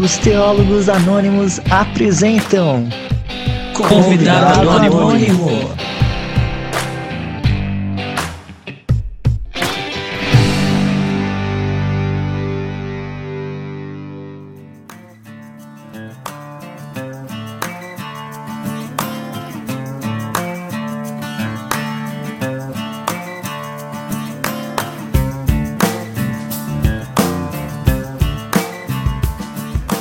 [0.00, 2.88] Os Teólogos Anônimos apresentam
[3.74, 5.48] Convidado Anônimo.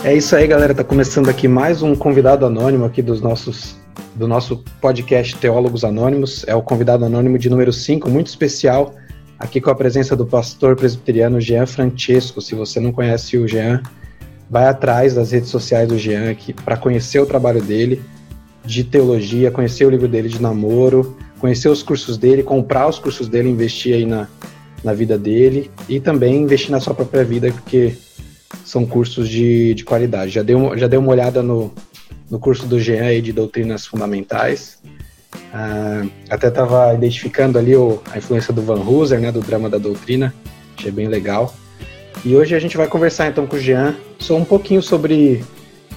[0.07, 0.73] É isso aí, galera.
[0.73, 3.75] Tá começando aqui mais um convidado anônimo aqui dos nossos
[4.15, 6.45] do nosso podcast Teólogos Anônimos.
[6.47, 8.95] É o convidado anônimo de número 5, muito especial,
[9.37, 12.39] aqui com a presença do pastor presbiteriano Jean Francesco.
[12.39, 13.83] Se você não conhece o Jean,
[14.49, 18.01] vai atrás das redes sociais do Jean aqui para conhecer o trabalho dele
[18.63, 23.27] de teologia, conhecer o livro dele de namoro, conhecer os cursos dele, comprar os cursos
[23.27, 24.25] dele, investir aí na,
[24.85, 28.06] na vida dele e também investir na sua própria vida, porque
[28.65, 30.31] são cursos de, de qualidade.
[30.31, 31.73] Já dei, uma, já dei uma olhada no,
[32.29, 34.79] no curso do Jean aí de doutrinas fundamentais.
[35.33, 39.77] Uh, até estava identificando ali o, a influência do Van Hooser, né, do drama da
[39.77, 40.33] doutrina.
[40.77, 41.53] Achei bem legal.
[42.25, 45.43] E hoje a gente vai conversar então com o Jean só um pouquinho sobre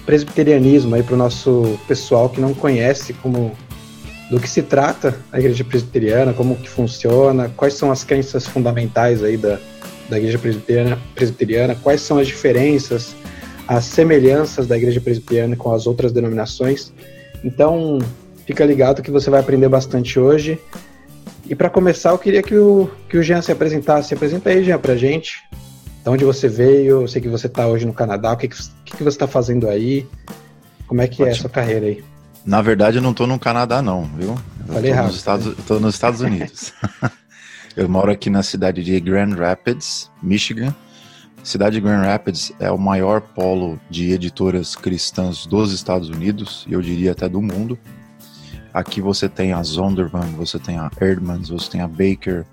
[0.05, 3.55] presbiterianismo aí para o nosso pessoal que não conhece como
[4.29, 9.21] do que se trata a igreja presbiteriana, como que funciona, quais são as crenças fundamentais
[9.23, 9.59] aí da,
[10.11, 13.15] da Igreja Presbiteriana, Presbiteriana, quais são as diferenças,
[13.65, 16.93] as semelhanças da Igreja Presbiteriana com as outras denominações.
[17.41, 17.97] Então,
[18.45, 20.59] fica ligado que você vai aprender bastante hoje.
[21.49, 24.09] E para começar, eu queria que o, que o Jean se apresentasse.
[24.09, 25.41] Se apresenta aí, Jean, para gente.
[26.03, 27.01] De onde você veio?
[27.01, 28.33] Eu sei que você está hoje no Canadá.
[28.33, 30.05] O que, que, que você está fazendo aí?
[30.87, 31.27] Como é que Ótimo.
[31.29, 32.03] é a sua carreira aí?
[32.45, 34.35] Na verdade, eu não estou no Canadá, não, viu?
[34.67, 35.13] Eu Falei errado.
[35.13, 36.73] Estou nos Estados Unidos.
[37.75, 40.75] Eu moro aqui na cidade de Grand Rapids, Michigan.
[41.41, 46.65] A cidade de Grand Rapids é o maior polo de editoras cristãs dos Estados Unidos,
[46.67, 47.79] e eu diria até do mundo.
[48.73, 52.45] Aqui você tem a Zondervan, você tem a Erdmans, você tem a Baker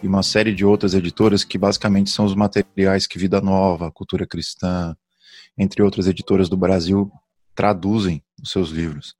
[0.00, 4.26] e uma série de outras editoras que basicamente são os materiais que Vida Nova, Cultura
[4.26, 4.96] Cristã,
[5.58, 7.10] entre outras editoras do Brasil,
[7.54, 9.14] traduzem os seus livros.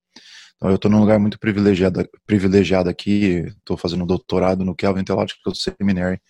[0.63, 5.03] Então, eu estou num lugar muito privilegiado, privilegiado aqui, estou fazendo um doutorado no Calvin
[5.03, 6.21] Theological Seminary,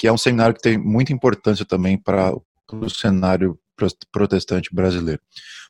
[0.00, 3.60] que é um seminário que tem muita importância também para o cenário
[4.10, 5.20] protestante brasileiro.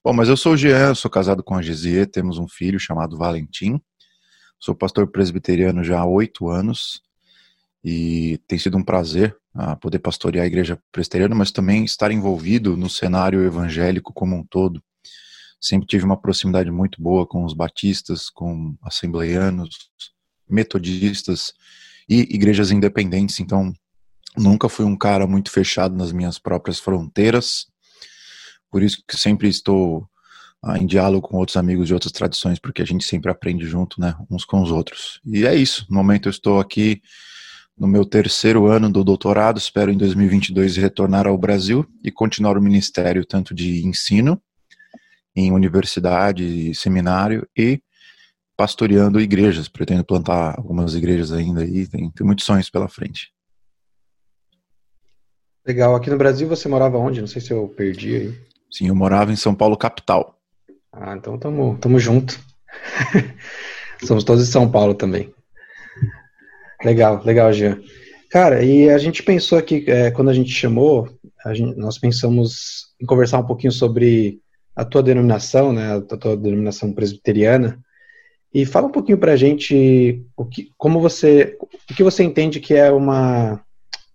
[0.05, 3.19] Bom, mas eu sou o Jean, sou casado com a Gesier, temos um filho chamado
[3.19, 3.81] Valentim,
[4.61, 7.03] sou pastor presbiteriano já há oito anos,
[7.83, 12.77] e tem sido um prazer uh, poder pastorear a igreja presbiteriana, mas também estar envolvido
[12.77, 14.81] no cenário evangélico como um todo
[15.61, 19.91] sempre tive uma proximidade muito boa com os batistas, com assembleianos,
[20.49, 21.53] metodistas
[22.09, 23.73] e igrejas independentes, então
[24.37, 27.67] nunca fui um cara muito fechado nas minhas próprias fronteiras,
[28.71, 30.09] por isso que sempre estou
[30.63, 34.01] ah, em diálogo com outros amigos de outras tradições, porque a gente sempre aprende junto,
[34.01, 35.21] né, uns com os outros.
[35.25, 37.03] E é isso, no momento eu estou aqui
[37.77, 42.63] no meu terceiro ano do doutorado, espero em 2022 retornar ao Brasil e continuar o
[42.63, 44.41] ministério tanto de ensino
[45.39, 47.81] em universidade, seminário e
[48.57, 49.69] pastoreando igrejas.
[49.69, 53.33] Pretendo plantar algumas igrejas ainda aí, tem, tem muitos sonhos pela frente.
[55.67, 55.95] Legal.
[55.95, 57.21] Aqui no Brasil você morava onde?
[57.21, 58.49] Não sei se eu perdi aí.
[58.71, 60.39] Sim, eu morava em São Paulo, capital.
[60.93, 62.39] Ah, então tamo, tamo junto.
[64.05, 65.33] Somos todos de São Paulo também.
[66.85, 67.81] Legal, legal, Jean.
[68.31, 71.09] Cara, e a gente pensou aqui, é, quando a gente chamou,
[71.45, 74.41] a gente, nós pensamos em conversar um pouquinho sobre
[74.79, 77.81] a tua denominação, né, a tua denominação presbiteriana,
[78.55, 82.61] e fala um pouquinho para a gente o que, como você, o que você entende
[82.61, 83.61] que é uma,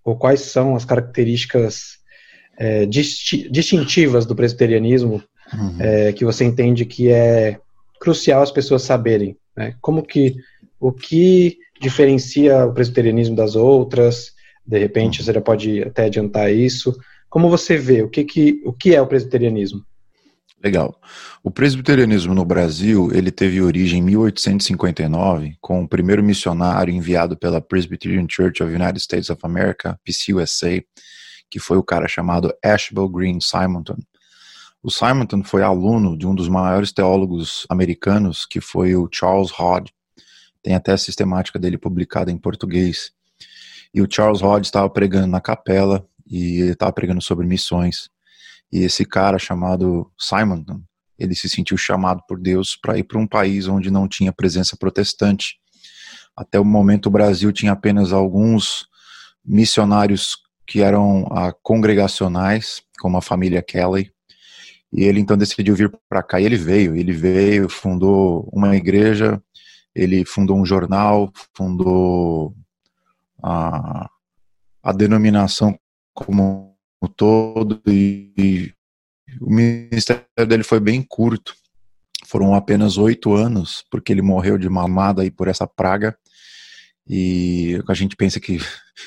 [0.05, 1.97] ou quais são as características
[2.57, 5.21] é, disti distintivas do presbiterianismo
[5.53, 5.75] uhum.
[5.81, 7.59] é, que você entende que é
[7.99, 9.75] crucial as pessoas saberem, né?
[9.81, 10.37] Como que
[10.79, 14.31] o que diferencia o presbiterianismo das outras?
[14.65, 15.25] De repente uhum.
[15.25, 16.97] você já pode até adiantar isso.
[17.29, 19.83] Como você vê o que que o que é o presbiterianismo?
[20.63, 20.97] Legal.
[21.43, 27.59] O presbiterianismo no Brasil, ele teve origem em 1859, com o primeiro missionário enviado pela
[27.59, 30.81] Presbyterian Church of United States of America, PCUSA,
[31.51, 33.97] que foi o cara chamado Ashbel Green Simonton.
[34.81, 39.93] O Simonton foi aluno de um dos maiores teólogos americanos, que foi o Charles Hodge.
[40.61, 43.11] Tem até a sistemática dele publicada em português.
[43.93, 48.12] E o Charles Hodge estava pregando na capela e ele estava pregando sobre missões.
[48.73, 50.65] E esse cara chamado Simon,
[51.19, 54.75] ele se sentiu chamado por Deus para ir para um país onde não tinha presença
[54.75, 55.57] protestante.
[56.35, 58.87] Até o momento o Brasil tinha apenas alguns
[59.45, 64.11] missionários que eram ah, congregacionais, como a família Kelly,
[64.91, 66.95] E ele então decidiu vir para cá e ele veio.
[66.95, 69.39] Ele veio, fundou uma igreja,
[69.93, 72.55] ele fundou um jornal, fundou
[73.43, 74.09] a,
[74.81, 75.77] a denominação
[76.11, 76.72] como
[77.07, 78.73] todo e, e
[79.41, 81.55] o ministério dele foi bem curto.
[82.25, 86.17] Foram apenas oito anos, porque ele morreu de mamada aí por essa praga.
[87.07, 88.59] E a gente pensa que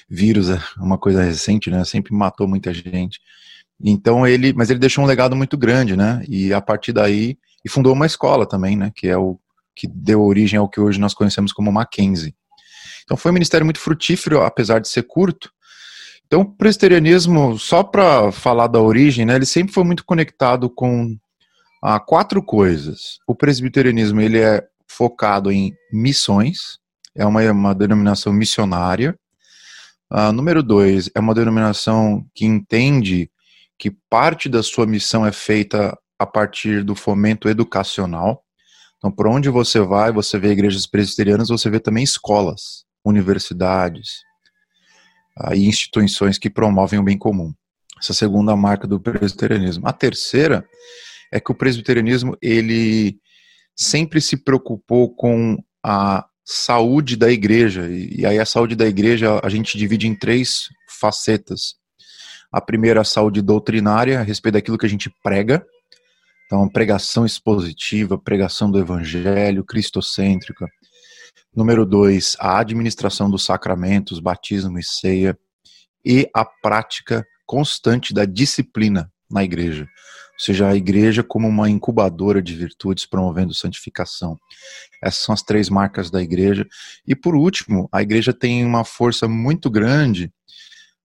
[0.09, 1.85] vírus é uma coisa recente, né?
[1.85, 3.21] Sempre matou muita gente.
[3.83, 6.23] Então ele, mas ele deixou um legado muito grande, né?
[6.29, 8.93] E a partir daí, e fundou uma escola também, né?
[8.95, 9.39] Que é o
[9.75, 12.35] que deu origem ao que hoje nós conhecemos como Mackenzie.
[13.05, 15.51] Então foi um ministério muito frutífero, apesar de ser curto.
[16.27, 19.37] Então o presbiterianismo, só para falar da origem, né?
[19.37, 21.17] Ele sempre foi muito conectado com
[21.83, 23.19] ah, quatro coisas.
[23.29, 26.79] O presbiterianismo ele é focado em missões,
[27.15, 29.17] é uma, uma denominação missionária.
[30.13, 33.31] Uh, número dois, é uma denominação que entende
[33.79, 38.43] que parte da sua missão é feita a partir do fomento educacional.
[38.99, 44.26] Então, por onde você vai, você vê igrejas presbiterianas, você vê também escolas, universidades
[45.55, 47.53] e instituições que promovem o bem comum.
[48.01, 49.87] Essa segunda marca do presbiterianismo.
[49.87, 50.67] A terceira
[51.33, 53.19] é que o presbiterianismo ele
[53.75, 57.89] sempre se preocupou com a saúde da igreja.
[57.91, 61.75] E, aí a saúde da igreja a gente divide em três facetas.
[62.53, 65.67] A primeira, a saúde doutrinária, a respeito daquilo que a gente prega.
[66.47, 70.67] Então, pregação expositiva, pregação do evangelho, cristocêntrica.
[71.55, 75.39] Número dois, a administração dos sacramentos, batismo e ceia.
[76.05, 79.89] E a prática constante da disciplina na igreja
[80.37, 84.39] ou seja, a igreja como uma incubadora de virtudes promovendo santificação.
[85.03, 86.67] Essas são as três marcas da igreja.
[87.07, 90.31] E por último, a igreja tem uma força muito grande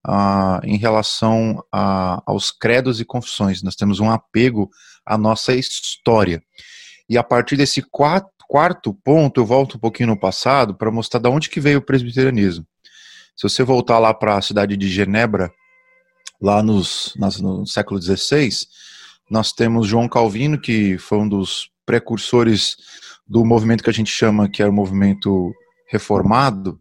[0.06, 3.64] uh, em relação a, aos credos e confissões.
[3.64, 4.70] Nós temos um apego
[5.06, 6.44] à nossa história.
[7.12, 11.20] E a partir desse quarto, quarto ponto, eu volto um pouquinho no passado para mostrar
[11.20, 12.66] de onde que veio o presbiterianismo.
[13.36, 15.52] Se você voltar lá para a cidade de Genebra,
[16.42, 18.50] lá nos, no século XVI,
[19.30, 22.78] nós temos João Calvino, que foi um dos precursores
[23.28, 25.52] do movimento que a gente chama que é o movimento
[25.90, 26.80] reformado,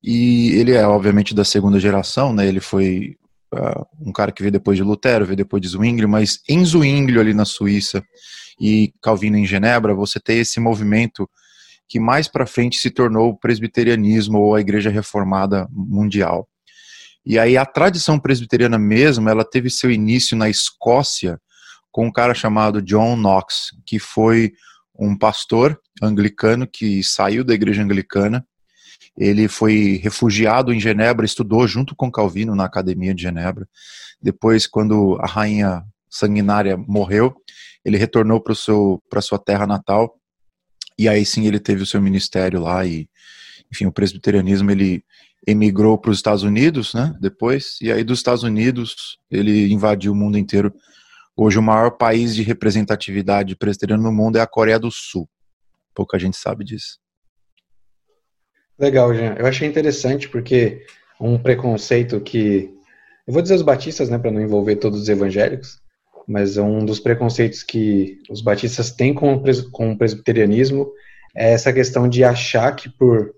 [0.00, 2.46] e ele é obviamente da segunda geração, né?
[2.46, 3.16] Ele foi
[4.00, 7.34] um cara que veio depois de Lutero, veio depois de Zwinglio, mas em Zwinglio ali
[7.34, 8.04] na Suíça
[8.60, 11.28] e Calvino em Genebra, você tem esse movimento
[11.88, 16.48] que mais para frente se tornou o presbiterianismo ou a Igreja Reformada Mundial.
[17.26, 21.40] E aí a tradição presbiteriana mesmo, ela teve seu início na Escócia
[21.90, 24.52] com um cara chamado John Knox, que foi
[24.98, 28.46] um pastor anglicano que saiu da igreja anglicana.
[29.20, 33.68] Ele foi refugiado em Genebra, estudou junto com Calvino na Academia de Genebra.
[34.20, 37.34] Depois, quando a rainha sanguinária morreu,
[37.84, 40.16] ele retornou para sua terra natal.
[40.98, 43.08] E aí sim ele teve o seu ministério lá e,
[43.70, 45.04] enfim, o presbiterianismo ele
[45.46, 47.14] emigrou para os Estados Unidos, né?
[47.20, 50.74] Depois e aí dos Estados Unidos ele invadiu o mundo inteiro
[51.42, 55.26] Hoje, o maior país de representatividade presbiteriana no mundo é a Coreia do Sul.
[55.94, 56.98] Pouca gente sabe disso.
[58.80, 59.34] Legal, Jean.
[59.38, 60.82] Eu achei interessante porque
[61.20, 62.70] um preconceito que.
[63.26, 65.78] Eu vou dizer os batistas, né, para não envolver todos os evangélicos,
[66.26, 70.90] mas um dos preconceitos que os batistas têm com o, presbiterianismo
[71.36, 73.34] é essa questão de achar que por,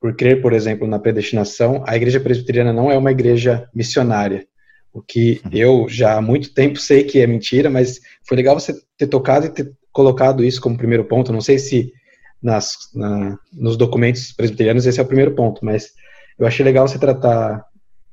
[0.00, 4.46] por crer, por exemplo, na predestinação, a igreja presbiteriana não é uma igreja missionária.
[4.92, 5.50] O que uhum.
[5.52, 9.46] eu já há muito tempo sei que é mentira, mas foi legal você ter tocado
[9.46, 11.32] e ter colocado isso como primeiro ponto.
[11.32, 11.92] Não sei se
[12.42, 15.90] nas, na, nos documentos presbiterianos esse é o primeiro ponto, mas
[16.38, 17.64] eu achei legal você tratar,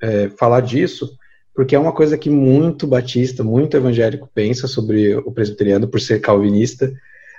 [0.01, 1.17] é, falar disso,
[1.55, 6.21] porque é uma coisa que muito batista, muito evangélico pensa sobre o presbiteriano por ser
[6.21, 6.93] calvinista,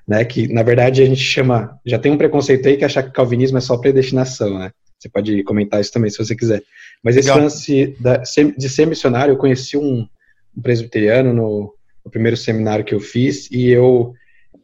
[0.09, 0.25] né?
[0.25, 3.59] Que na verdade a gente chama, já tem um preconceito aí que achar que calvinismo
[3.59, 4.73] é só predestinação, né?
[4.99, 6.63] Você pode comentar isso também se você quiser.
[7.05, 7.45] Mas esse Legal.
[7.45, 10.09] lance da, de ser missionário, eu conheci um,
[10.57, 11.73] um presbiteriano no,
[12.05, 14.15] no, primeiro seminário que eu fiz e eu,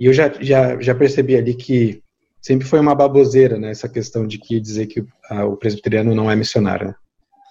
[0.01, 2.03] e eu já, já, já percebi ali que
[2.45, 3.71] sempre foi uma baboseira, né?
[3.71, 6.89] Essa questão de que dizer que a, o presbiteriano não é missionário.
[6.89, 6.95] Né?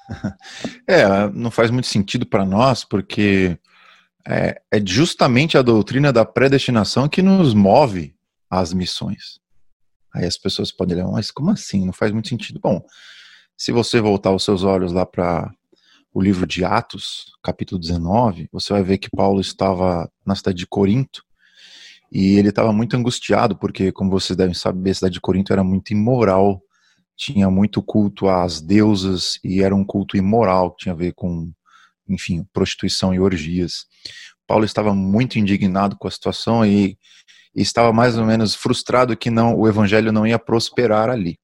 [0.85, 3.57] É, não faz muito sentido para nós, porque
[4.27, 8.13] é, é justamente a doutrina da predestinação que nos move
[8.49, 9.39] às missões.
[10.13, 11.85] Aí as pessoas podem ler, mas como assim?
[11.85, 12.59] Não faz muito sentido.
[12.61, 12.85] Bom,
[13.57, 15.51] se você voltar os seus olhos lá para
[16.13, 20.67] o livro de Atos, capítulo 19, você vai ver que Paulo estava na cidade de
[20.67, 21.23] Corinto
[22.13, 25.63] e ele estava muito angustiado, porque, como vocês devem saber, a cidade de Corinto era
[25.63, 26.61] muito immoral,
[27.17, 31.51] tinha muito culto às deusas e era um culto imoral, que tinha a ver com
[32.07, 33.85] enfim, prostituição e orgias.
[34.45, 36.97] Paulo estava muito indignado com a situação e,
[37.55, 41.37] e estava mais ou menos frustrado que não o evangelho não ia prosperar ali.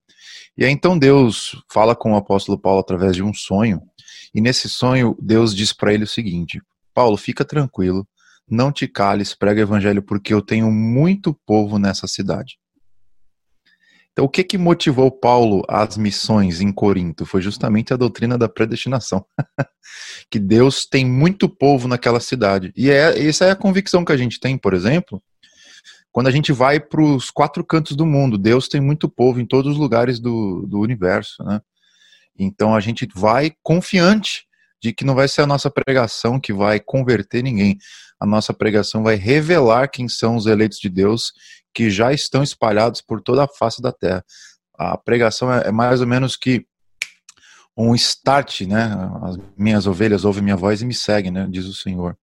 [0.57, 3.81] E aí então Deus fala com o apóstolo Paulo através de um sonho,
[4.33, 6.61] e nesse sonho Deus diz para ele o seguinte:
[6.93, 8.05] Paulo, fica tranquilo,
[8.49, 12.57] não te cales, prega o evangelho, porque eu tenho muito povo nessa cidade.
[14.11, 17.25] Então, o que que motivou Paulo às missões em Corinto?
[17.25, 19.25] Foi justamente a doutrina da predestinação.
[20.29, 22.73] que Deus tem muito povo naquela cidade.
[22.75, 25.23] E é, essa é a convicção que a gente tem, por exemplo,
[26.11, 28.37] quando a gente vai para os quatro cantos do mundo.
[28.37, 31.61] Deus tem muito povo em todos os lugares do, do universo, né?
[32.37, 34.48] Então a gente vai confiante
[34.81, 37.77] de que não vai ser a nossa pregação que vai converter ninguém.
[38.19, 41.31] A nossa pregação vai revelar quem são os eleitos de Deus
[41.73, 44.23] que já estão espalhados por toda a face da terra.
[44.77, 46.65] A pregação é, é mais ou menos que
[47.77, 48.91] um start, né?
[49.23, 51.47] As minhas ovelhas ouvem minha voz e me seguem, né?
[51.49, 52.17] Diz o Senhor.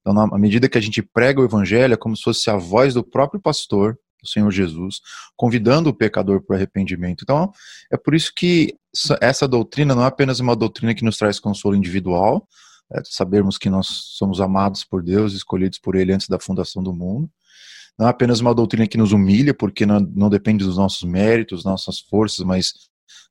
[0.00, 2.94] Então, à medida que a gente prega o evangelho, é como se fosse a voz
[2.94, 5.00] do próprio pastor, o Senhor Jesus,
[5.36, 7.22] convidando o pecador para o arrependimento.
[7.22, 7.52] Então,
[7.90, 8.74] é por isso que
[9.20, 12.46] essa doutrina não é apenas uma doutrina que nos traz consolo individual,
[12.92, 16.92] é sabermos que nós somos amados por Deus, escolhidos por Ele antes da fundação do
[16.92, 17.28] mundo,
[17.98, 21.64] não é apenas uma doutrina que nos humilha, porque não, não depende dos nossos méritos,
[21.64, 22.72] nossas forças, mas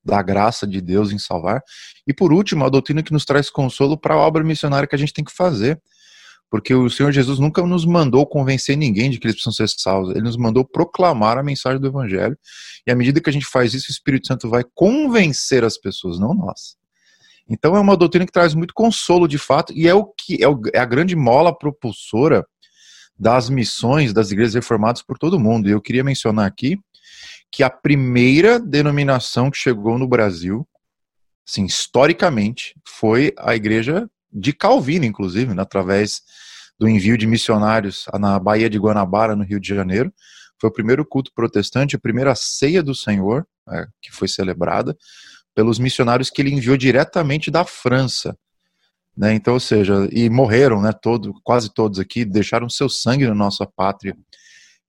[0.03, 1.63] da graça de Deus em salvar.
[2.07, 4.97] E por último, a doutrina que nos traz consolo para a obra missionária que a
[4.97, 5.81] gente tem que fazer.
[6.51, 10.11] Porque o Senhor Jesus nunca nos mandou convencer ninguém de que eles precisam ser salvos.
[10.11, 12.37] Ele nos mandou proclamar a mensagem do Evangelho.
[12.85, 16.19] E à medida que a gente faz isso, o Espírito Santo vai convencer as pessoas,
[16.19, 16.75] não nós.
[17.49, 20.47] Então é uma doutrina que traz muito consolo de fato, e é o que é,
[20.47, 22.45] o, é a grande mola propulsora
[23.17, 25.69] das missões das igrejas reformadas por todo o mundo.
[25.69, 26.77] E eu queria mencionar aqui
[27.49, 30.67] que a primeira denominação que chegou no Brasil,
[31.47, 36.21] assim, historicamente, foi a igreja de Calvino, inclusive, né, através
[36.79, 40.11] do envio de missionários na Baía de Guanabara, no Rio de Janeiro.
[40.59, 44.97] Foi o primeiro culto protestante, a primeira ceia do Senhor, é, que foi celebrada
[45.53, 48.37] pelos missionários que ele enviou diretamente da França.
[49.15, 49.33] Né?
[49.33, 50.91] Então, ou seja, e morreram, né?
[50.93, 54.15] Todo, quase todos aqui deixaram seu sangue na nossa pátria.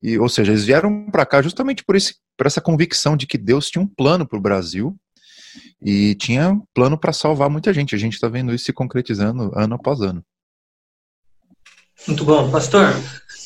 [0.02, 3.36] E, ou seja, eles vieram para cá justamente por, esse, por essa convicção de que
[3.36, 4.96] Deus tinha um plano para o Brasil
[5.80, 7.94] e tinha plano para salvar muita gente.
[7.94, 10.24] A gente está vendo isso se concretizando ano após ano.
[12.06, 12.94] Muito bom, pastor.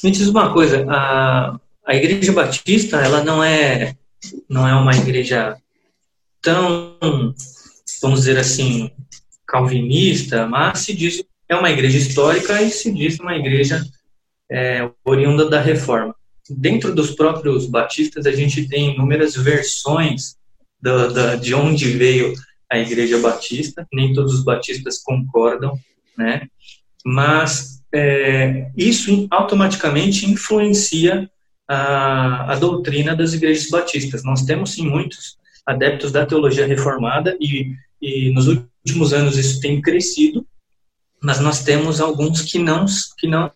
[0.03, 3.95] Me diz uma coisa: a, a Igreja Batista, ela não é
[4.49, 5.57] não é uma igreja
[6.41, 6.97] tão,
[8.01, 8.91] vamos dizer assim,
[9.47, 13.85] calvinista, mas se diz é uma igreja histórica e se diz uma igreja
[14.51, 16.15] é, oriunda da reforma.
[16.49, 20.37] Dentro dos próprios batistas, a gente tem inúmeras versões
[20.87, 22.33] do, da, de onde veio
[22.71, 25.77] a igreja batista, nem todos os batistas concordam,
[26.17, 26.47] né?
[27.05, 31.29] mas é, isso automaticamente influencia
[31.69, 34.23] a, a doutrina das igrejas batistas.
[34.23, 39.81] Nós temos, sim, muitos adeptos da teologia reformada e, e nos últimos anos isso tem
[39.83, 40.47] crescido,
[41.21, 42.87] mas nós temos alguns que não
[43.19, 43.51] que não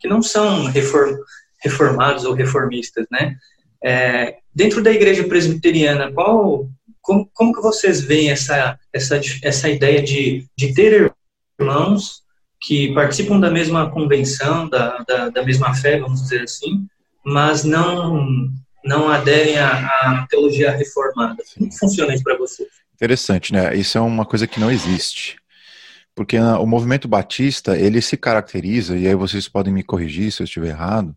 [0.00, 1.16] que não são reform,
[1.62, 3.36] reformados ou reformistas, né?
[3.84, 6.68] É, dentro da igreja presbiteriana, qual
[7.02, 11.12] como, como que vocês veem essa essa essa ideia de, de ter
[11.60, 12.22] irmãos
[12.62, 16.86] que participam da mesma convenção, da, da, da mesma fé, vamos dizer assim,
[17.24, 18.48] mas não
[18.82, 21.42] não aderem à, à teologia reformada.
[21.56, 22.68] Como funciona isso para vocês?
[22.94, 23.74] Interessante, né?
[23.74, 25.36] Isso é uma coisa que não existe.
[26.14, 30.44] Porque o movimento batista, ele se caracteriza, e aí vocês podem me corrigir se eu
[30.44, 31.14] estiver errado,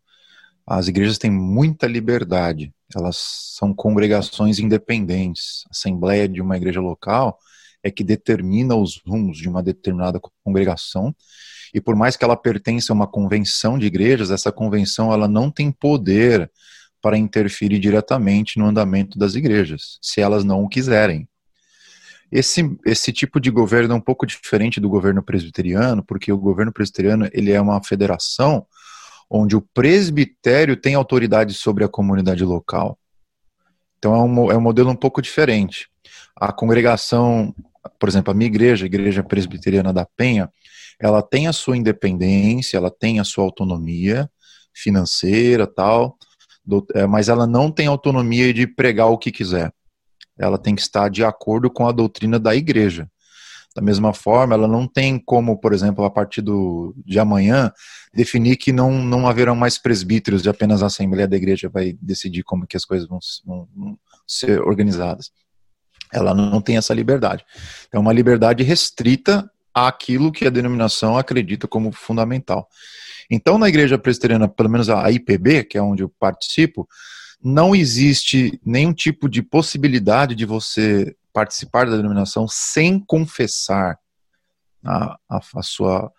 [0.68, 2.74] as igrejas têm muita liberdade.
[2.94, 3.18] Elas
[3.58, 5.64] são congregações independentes.
[5.68, 7.40] A assembleia de uma igreja local
[7.82, 11.16] é que determina os rumos de uma determinada congregação.
[11.74, 15.50] E por mais que ela pertença a uma convenção de igrejas, essa convenção ela não
[15.50, 16.52] tem poder
[17.02, 21.30] para interferir diretamente no andamento das igrejas, se elas não o quiserem.
[22.30, 26.74] Esse, esse tipo de governo é um pouco diferente do governo presbiteriano, porque o governo
[26.74, 28.66] presbiteriano ele é uma federação
[29.30, 32.98] onde o presbitério tem autoridade sobre a comunidade local.
[33.98, 35.90] Então é um, é um modelo um pouco diferente.
[36.36, 37.54] A congregação,
[38.00, 40.50] por exemplo, a minha igreja, a Igreja Presbiteriana da Penha,
[41.00, 44.30] ela tem a sua independência, ela tem a sua autonomia
[44.74, 46.18] financeira tal,
[46.94, 49.74] é, mas ela não tem autonomia de pregar o que quiser.
[50.38, 53.10] Ela tem que estar de acordo com a doutrina da igreja.
[53.78, 57.72] Da mesma forma, ela não tem como, por exemplo, a partir do, de amanhã,
[58.12, 62.42] definir que não, não haverão mais presbíteros de apenas a Assembleia da Igreja vai decidir
[62.42, 65.30] como que as coisas vão, vão, vão ser organizadas.
[66.12, 67.46] Ela não tem essa liberdade.
[67.94, 72.68] É uma liberdade restrita àquilo que a denominação acredita como fundamental.
[73.30, 76.90] Então, na igreja presbiteriana, pelo menos a IPB, que é onde eu participo,
[77.40, 84.00] não existe nenhum tipo de possibilidade de você participar da denominação sem confessar
[84.84, 86.12] a, a, a, sua,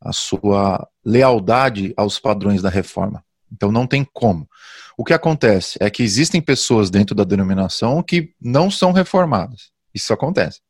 [0.00, 3.24] a sua lealdade aos padrões da reforma.
[3.52, 4.48] Então não tem como.
[4.96, 9.72] O que acontece é que existem pessoas dentro da denominação que não são reformadas.
[9.92, 10.60] Isso acontece.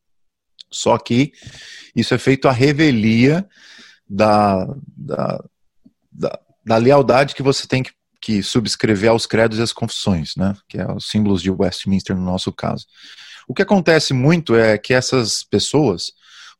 [0.72, 1.32] Só que
[1.94, 3.46] isso é feito à revelia
[4.08, 4.64] da,
[4.96, 5.44] da,
[6.10, 10.56] da, da lealdade que você tem que, que subscrever aos credos e às confissões, né?
[10.66, 12.86] que é os símbolos de Westminster no nosso caso.
[13.48, 16.12] O que acontece muito é que essas pessoas,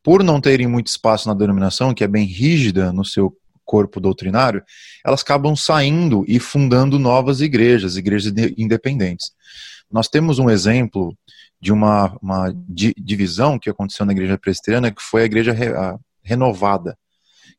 [0.03, 4.63] por não terem muito espaço na denominação, que é bem rígida no seu corpo doutrinário,
[5.03, 9.31] elas acabam saindo e fundando novas igrejas, igrejas independentes.
[9.91, 11.17] Nós temos um exemplo
[11.59, 15.69] de uma, uma di, divisão que aconteceu na igreja presbiteriana, que foi a igreja re,
[15.69, 16.97] a, renovada,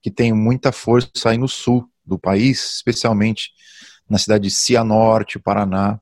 [0.01, 3.51] que tem muita força aí no sul do país, especialmente
[4.09, 6.01] na cidade de Cianorte, Paraná,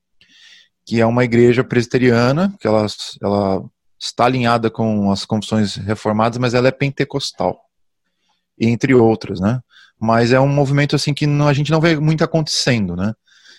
[0.85, 2.87] que é uma igreja presbiteriana, que ela,
[3.23, 3.65] ela
[3.99, 7.59] está alinhada com as confissões reformadas, mas ela é pentecostal,
[8.59, 9.61] entre outras, né?
[9.99, 13.15] Mas é um movimento assim que não, a gente não vê muito acontecendo, né?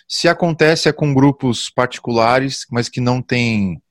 [0.08, 3.82] Se acontece é com grupos particulares, mas que não tem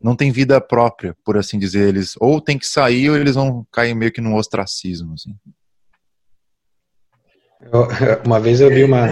[0.00, 3.66] não tem vida própria, por assim dizer, eles ou tem que sair ou eles vão
[3.72, 5.34] cair meio que no ostracismo, assim.
[8.26, 9.08] Uma vez eu vi uma.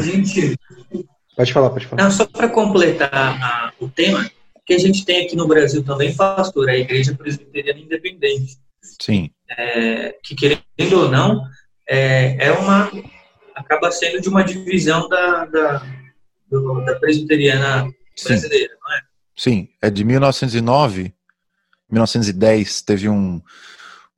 [1.36, 2.02] Pode falar, pode falar.
[2.02, 4.30] Não, só para completar a, o tema,
[4.66, 8.58] que a gente tem aqui no Brasil também, pastor, a Igreja Presbiteriana Independente.
[9.00, 9.30] Sim.
[9.50, 11.44] É, que querendo ou não,
[11.88, 12.90] é, é uma
[13.54, 15.86] acaba sendo de uma divisão da, da,
[16.50, 17.90] do, da presbiteriana
[18.24, 18.80] brasileira, Sim.
[18.80, 19.00] não é?
[19.36, 21.14] Sim, é de 1909,
[21.90, 23.40] 1910 teve um,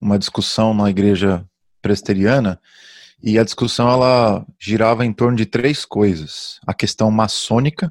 [0.01, 1.45] uma discussão na igreja
[1.83, 2.61] presbiteriana
[3.27, 7.91] e a discussão ela girava em torno de três coisas: a questão maçônica,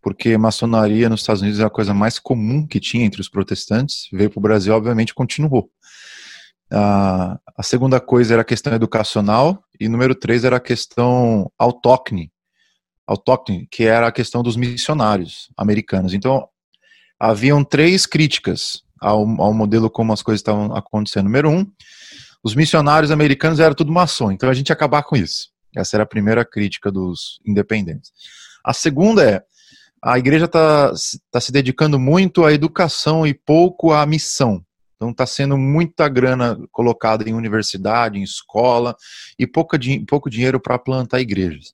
[0.00, 4.08] porque maçonaria nos Estados Unidos é a coisa mais comum que tinha entre os protestantes,
[4.12, 5.68] veio para o Brasil, obviamente, continuou.
[6.72, 12.30] Uh, a segunda coisa era a questão educacional, e número três era a questão autóctone,
[13.04, 16.14] autóctone, que era a questão dos missionários americanos.
[16.14, 16.48] Então,
[17.18, 21.24] haviam três críticas ao, ao modelo como as coisas estavam acontecendo.
[21.24, 21.66] Número um,
[22.42, 25.50] os missionários americanos eram tudo maçom, então a gente ia acabar com isso.
[25.74, 28.12] Essa era a primeira crítica dos independentes.
[28.64, 29.42] A segunda é,
[30.02, 30.92] a igreja está
[31.30, 34.64] tá se dedicando muito à educação e pouco à missão.
[34.96, 38.96] Então está sendo muita grana colocada em universidade, em escola,
[39.38, 41.72] e pouca, pouco dinheiro para plantar igrejas.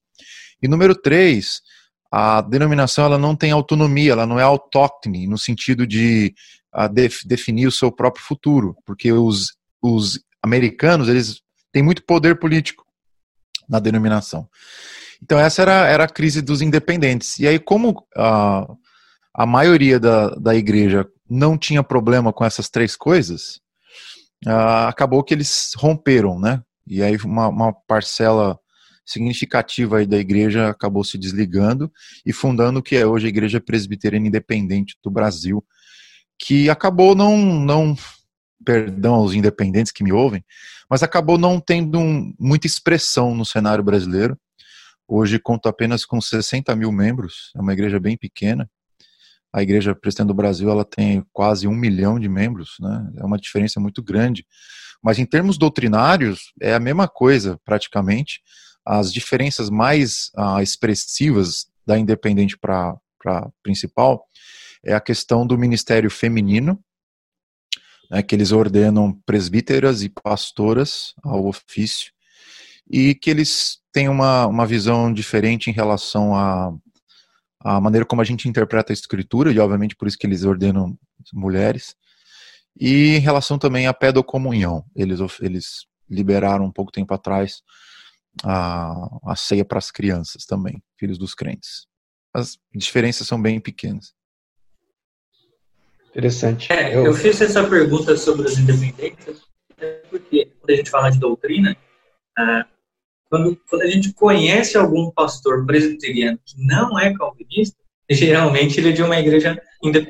[0.63, 1.61] E número três,
[2.11, 6.35] a denominação ela não tem autonomia, ela não é autóctone, no sentido de
[6.73, 11.41] a, def, definir o seu próprio futuro, porque os, os americanos eles
[11.73, 12.85] têm muito poder político
[13.69, 14.49] na denominação.
[15.23, 17.39] Então essa era, era a crise dos independentes.
[17.39, 18.67] E aí como a,
[19.35, 23.61] a maioria da, da igreja não tinha problema com essas três coisas,
[24.87, 26.63] acabou que eles romperam, né?
[26.87, 28.59] E aí uma, uma parcela
[29.05, 31.91] significativa aí da igreja acabou se desligando
[32.25, 35.65] e fundando o que é hoje a Igreja Presbiteriana Independente do Brasil,
[36.39, 37.97] que acabou não, não
[38.65, 40.45] perdão aos independentes que me ouvem,
[40.91, 44.39] mas acabou não tendo um, muita expressão no cenário brasileiro.
[45.07, 48.69] Hoje conta apenas com 60 mil membros, é uma igreja bem pequena.
[49.51, 53.11] A Igreja Presbiteriana do Brasil ela tem quase um milhão de membros, né?
[53.17, 54.47] é uma diferença muito grande.
[55.03, 58.43] Mas em termos doutrinários, é a mesma coisa, praticamente
[58.85, 62.97] as diferenças mais uh, expressivas da independente para
[63.63, 64.25] principal
[64.85, 66.83] é a questão do ministério feminino,
[68.11, 72.13] né, que eles ordenam presbíteras e pastoras ao ofício,
[72.91, 76.73] e que eles têm uma, uma visão diferente em relação à
[77.61, 80.45] a, a maneira como a gente interpreta a escritura, e obviamente por isso que eles
[80.45, 80.97] ordenam
[81.33, 81.95] mulheres,
[82.81, 84.85] e em relação também à pedocomunhão.
[84.95, 87.63] Eles, eles liberaram um pouco tempo atrás
[88.45, 88.95] a,
[89.25, 91.87] a ceia para as crianças também, filhos dos crentes.
[92.33, 94.15] As diferenças são bem pequenas.
[96.11, 96.73] Interessante.
[96.73, 97.07] É, eu...
[97.07, 97.15] eu...
[97.15, 99.43] fiz essa pergunta sobre os independentes,
[100.11, 101.77] porque quando a gente fala de doutrina,
[102.39, 102.67] ah,
[103.31, 107.77] quando, quando a gente conhece algum pastor presbiteriano que não é calvinista,
[108.11, 109.61] geralmente ele é de uma igreja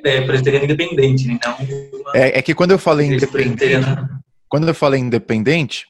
[0.04, 1.38] é, presbiteriana independente, né?
[1.44, 3.86] não uma é, é que quando eu falei independente,
[4.48, 5.86] quando eu falei independente,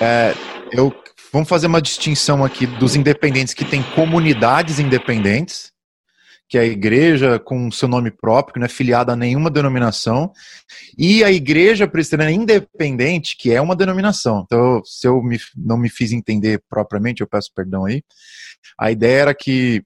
[0.00, 0.34] é,
[0.72, 0.94] eu
[1.32, 5.72] Vamos fazer uma distinção aqui dos independentes que têm comunidades independentes,
[6.48, 10.32] que é a igreja com seu nome próprio, que não é filiada a nenhuma denominação,
[10.96, 14.42] e a igreja presbiteriana independente, que é uma denominação.
[14.46, 18.02] Então, se eu me, não me fiz entender propriamente, eu peço perdão aí.
[18.78, 19.82] A ideia era que,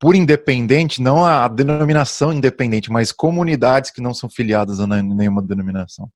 [0.00, 6.10] por independente, não a denominação independente, mas comunidades que não são filiadas a nenhuma denominação.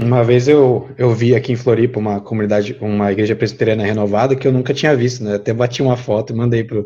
[0.00, 4.46] Uma vez eu, eu vi aqui em Floripa uma comunidade, uma igreja presbiteriana renovada que
[4.46, 5.34] eu nunca tinha visto, né?
[5.34, 6.84] Até bati uma foto e mandei para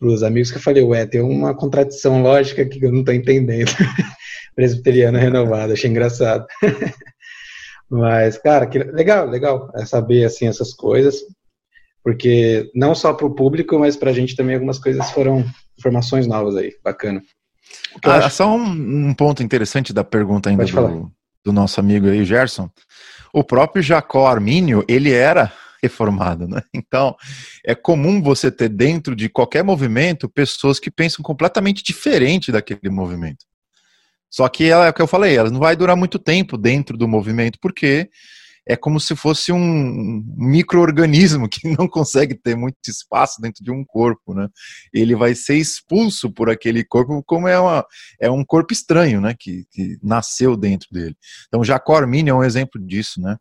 [0.00, 3.70] os amigos que eu falei, ué, tem uma contradição lógica que eu não estou entendendo.
[4.58, 6.44] presbiteriana renovada, achei engraçado.
[7.88, 11.20] Mas, cara, que legal, legal é saber assim essas coisas,
[12.02, 15.42] porque não só para o público, mas para a gente também algumas coisas foram
[15.78, 17.22] informações novas aí, bacana.
[18.04, 18.36] Ah, acho...
[18.36, 21.10] Só um, um, ponto interessante da pergunta ainda do,
[21.46, 22.68] do nosso amigo aí, Gerson,
[23.32, 25.50] o próprio Jacó Armínio, ele era
[25.82, 26.62] reformado, né?
[26.74, 27.14] Então,
[27.64, 33.44] é comum você ter dentro de qualquer movimento pessoas que pensam completamente diferente daquele movimento.
[34.30, 37.08] Só que é o que eu falei, ela não vai durar muito tempo dentro do
[37.08, 38.10] movimento, porque
[38.68, 43.82] é como se fosse um microorganismo que não consegue ter muito espaço dentro de um
[43.82, 44.46] corpo, né?
[44.92, 47.84] Ele vai ser expulso por aquele corpo como é, uma,
[48.20, 49.34] é um corpo estranho, né?
[49.38, 51.16] Que, que nasceu dentro dele.
[51.46, 53.38] Então, Jacó Arminio é um exemplo disso, né?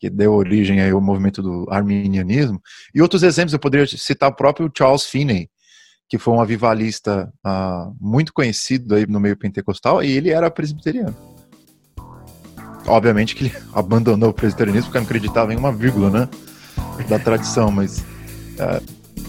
[0.00, 2.60] Que deu origem aí ao movimento do arminianismo.
[2.94, 5.50] E outros exemplos, eu poderia citar o próprio Charles Finney,
[6.08, 11.14] que foi um avivalista uh, muito conhecido aí no meio pentecostal, e ele era presbiteriano.
[12.86, 16.28] Obviamente que ele abandonou o presbiterianismo porque não acreditava em uma vírgula, né?
[17.08, 18.82] Da tradição, mas uh,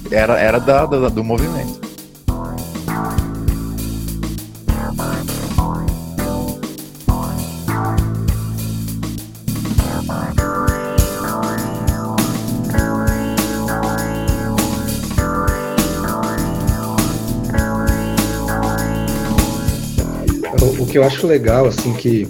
[0.09, 1.90] era, era da, da, do movimento.
[20.91, 22.27] Que eu acho legal, assim, que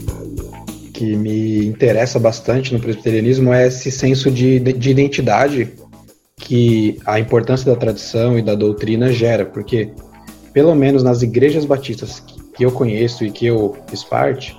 [1.02, 5.74] que me interessa bastante no presbiterianismo é esse senso de, de identidade
[6.36, 9.90] que a importância da tradição e da doutrina gera, porque
[10.54, 12.22] pelo menos nas igrejas batistas
[12.54, 14.56] que eu conheço e que eu fiz parte,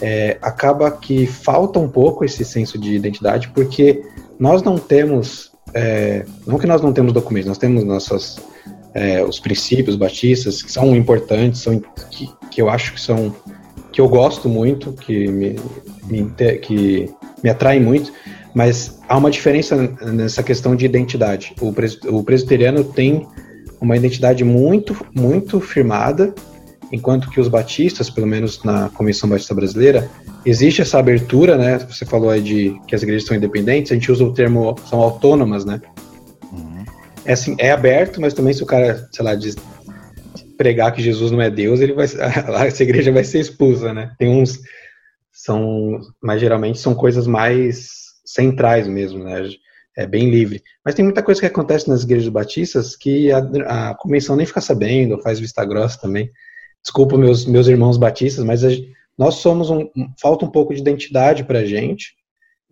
[0.00, 4.00] é, acaba que falta um pouco esse senso de identidade, porque
[4.38, 8.38] nós não temos, é, não que nós não temos documentos, nós temos nossas,
[8.94, 13.34] é, os princípios batistas que são importantes, são, que, que eu acho que são
[13.92, 15.56] que eu gosto muito, que me,
[16.06, 16.30] me,
[16.62, 17.10] que
[17.42, 18.12] me atrai muito,
[18.54, 19.76] mas há uma diferença
[20.12, 21.54] nessa questão de identidade.
[21.60, 23.26] O, pres, o presbiteriano tem
[23.80, 26.34] uma identidade muito, muito firmada,
[26.92, 30.10] enquanto que os batistas, pelo menos na Comissão Batista Brasileira,
[30.44, 31.78] existe essa abertura, né?
[31.78, 35.00] Você falou aí de que as igrejas são independentes, a gente usa o termo são
[35.00, 35.80] autônomas, né?
[37.30, 39.54] É assim, é aberto, mas também se o cara, sei lá, diz,
[40.58, 42.06] pregar que Jesus não é Deus, ele vai,
[42.66, 44.12] essa igreja vai ser expulsa, né?
[44.18, 44.58] Tem uns
[45.30, 47.92] são, mas geralmente são coisas mais
[48.24, 49.48] centrais mesmo, né?
[49.96, 50.60] É bem livre.
[50.84, 53.38] Mas tem muita coisa que acontece nas igrejas batistas que a,
[53.90, 56.28] a convenção nem fica sabendo, faz vista grossa também.
[56.82, 58.70] Desculpa meus meus irmãos batistas, mas a,
[59.16, 59.88] nós somos um,
[60.20, 62.12] falta um pouco de identidade para gente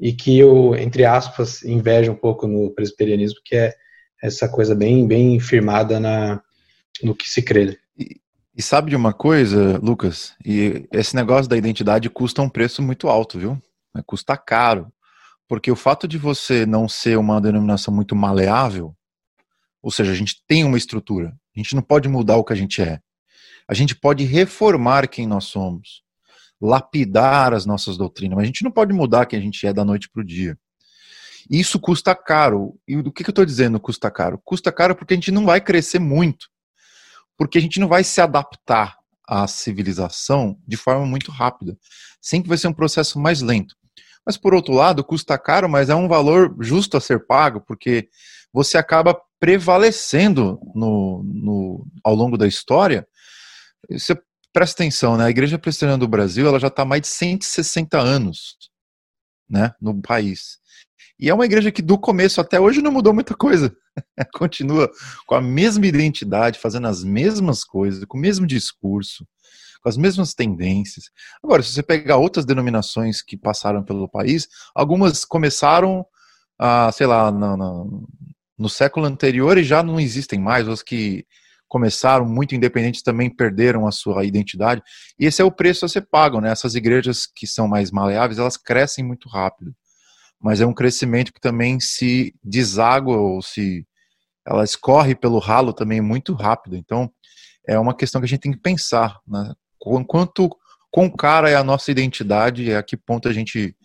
[0.00, 3.72] e que eu, entre aspas, invejo um pouco no presbiterianismo, que é
[4.22, 6.42] essa coisa bem bem firmada na
[7.02, 7.78] no que se crê.
[7.96, 8.20] E,
[8.56, 10.34] e sabe de uma coisa, Lucas?
[10.44, 13.60] E esse negócio da identidade custa um preço muito alto, viu?
[13.96, 14.92] É, custa caro.
[15.48, 18.94] Porque o fato de você não ser uma denominação muito maleável,
[19.82, 22.56] ou seja, a gente tem uma estrutura, a gente não pode mudar o que a
[22.56, 23.00] gente é.
[23.66, 26.02] A gente pode reformar quem nós somos,
[26.60, 29.84] lapidar as nossas doutrinas, mas a gente não pode mudar quem a gente é da
[29.84, 30.58] noite para o dia.
[31.50, 32.78] Isso custa caro.
[32.86, 34.40] E do que, que eu estou dizendo custa caro?
[34.44, 36.46] Custa caro porque a gente não vai crescer muito
[37.38, 41.78] porque a gente não vai se adaptar à civilização de forma muito rápida.
[42.20, 43.76] Sempre vai ser um processo mais lento.
[44.26, 48.08] Mas, por outro lado, custa caro, mas é um valor justo a ser pago, porque
[48.52, 53.06] você acaba prevalecendo no, no, ao longo da história.
[53.88, 54.20] Você
[54.52, 55.26] presta atenção, né?
[55.26, 58.56] A Igreja Presbiteriana do Brasil ela já está mais de 160 anos
[59.48, 60.58] né, no país.
[61.18, 63.74] E é uma igreja que do começo até hoje não mudou muita coisa.
[64.34, 64.88] Continua
[65.26, 69.26] com a mesma identidade, fazendo as mesmas coisas, com o mesmo discurso,
[69.82, 71.06] com as mesmas tendências.
[71.42, 76.06] Agora, se você pegar outras denominações que passaram pelo país, algumas começaram,
[76.56, 78.08] ah, sei lá, no, no,
[78.56, 80.68] no século anterior e já não existem mais.
[80.68, 81.26] Os que
[81.66, 84.82] começaram muito independentes também perderam a sua identidade.
[85.18, 86.52] E esse é o preço a ser pago, né?
[86.52, 89.74] Essas igrejas que são mais maleáveis, elas crescem muito rápido
[90.40, 93.86] mas é um crescimento que também se deságua ou se
[94.46, 96.76] ela escorre pelo ralo também muito rápido.
[96.76, 97.12] Então,
[97.66, 99.52] é uma questão que a gente tem que pensar, né?
[99.78, 100.50] Quanto
[100.90, 103.76] quão cara é a nossa identidade e a que ponto a gente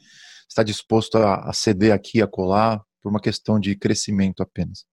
[0.48, 4.86] está disposto a, a ceder aqui, a colar, por uma questão de crescimento apenas.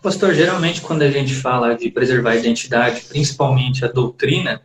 [0.00, 4.62] Pastor, geralmente quando a gente fala de preservar a identidade, principalmente a doutrina,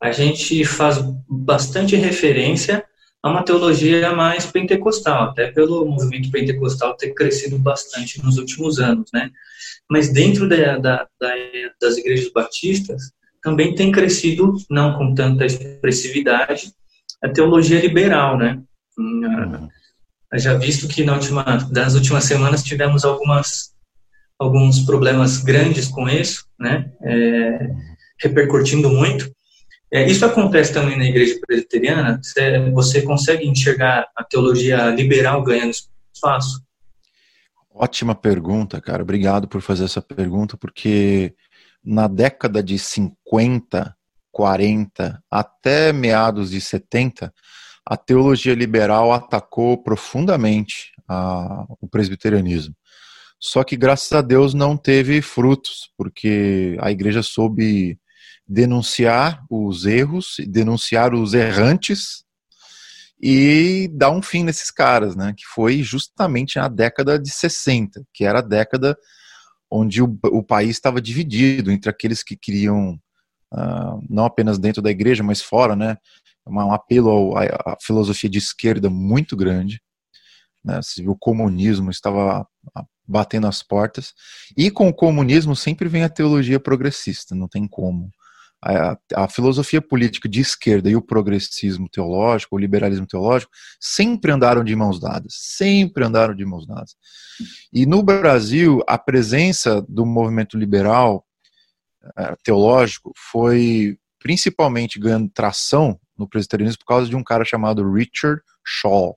[0.00, 2.83] a gente faz bastante referência
[3.24, 9.08] a uma teologia mais pentecostal, até pelo movimento pentecostal ter crescido bastante nos últimos anos,
[9.14, 9.30] né?
[9.90, 11.34] Mas dentro da, da, da,
[11.80, 13.00] das igrejas batistas
[13.42, 16.70] também tem crescido, não com tanta expressividade,
[17.22, 18.60] a teologia liberal, né?
[18.98, 19.68] Uhum.
[20.34, 23.72] Já visto que na última, das últimas semanas tivemos algumas
[24.38, 26.92] alguns problemas grandes com isso, né?
[27.02, 27.70] É,
[28.20, 29.32] repercutindo muito.
[29.94, 32.20] É, isso acontece também na igreja presbiteriana?
[32.20, 35.72] Você, você consegue enxergar a teologia liberal ganhando
[36.12, 36.60] espaço?
[37.72, 39.04] Ótima pergunta, cara.
[39.04, 41.32] Obrigado por fazer essa pergunta, porque
[41.84, 43.96] na década de 50,
[44.32, 47.32] 40 até meados de 70,
[47.86, 52.74] a teologia liberal atacou profundamente a, o presbiterianismo.
[53.38, 57.96] Só que, graças a Deus, não teve frutos, porque a igreja soube
[58.46, 62.24] denunciar os erros, denunciar os errantes
[63.20, 65.32] e dar um fim nesses caras, né?
[65.36, 68.96] Que foi justamente na década de 60, que era a década
[69.70, 72.98] onde o, o país estava dividido entre aqueles que queriam,
[73.52, 75.96] uh, não apenas dentro da igreja, mas fora, né?
[76.46, 79.80] Um apelo à filosofia de esquerda muito grande.
[80.62, 80.78] Né?
[81.06, 82.46] O comunismo estava
[83.06, 84.12] batendo as portas.
[84.54, 88.10] E com o comunismo sempre vem a teologia progressista, não tem como.
[88.66, 94.64] A, a, filosofia política de esquerda e o progressismo teológico, o liberalismo teológico, sempre andaram
[94.64, 96.96] de mãos dadas, sempre andaram de mãos dadas.
[97.70, 101.26] E no Brasil, a presença do movimento liberal
[102.04, 108.40] uh, teológico foi principalmente ganhando tração no presbiterianismo por causa de um cara chamado Richard
[108.64, 109.14] Shaw.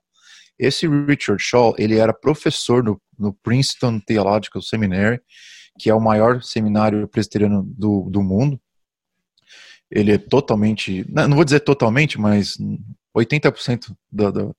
[0.59, 5.21] Esse Richard Shaw, ele era professor no, no Princeton Theological Seminary,
[5.79, 8.59] que é o maior seminário presbiteriano do, do mundo.
[9.89, 12.57] Ele é totalmente, não vou dizer totalmente, mas
[13.15, 14.55] 80% do, do,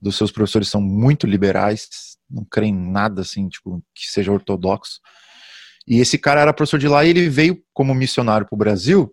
[0.00, 1.88] dos seus professores são muito liberais,
[2.30, 5.00] não creem em nada assim, tipo, que seja ortodoxo.
[5.86, 9.12] E esse cara era professor de lá e ele veio como missionário para o Brasil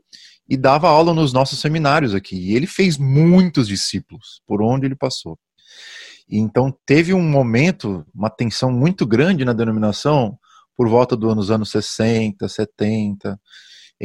[0.49, 2.35] e dava aula nos nossos seminários aqui.
[2.35, 5.37] E ele fez muitos discípulos por onde ele passou.
[6.27, 10.37] E então teve um momento, uma tensão muito grande na denominação
[10.75, 13.39] por volta dos anos 60, 70,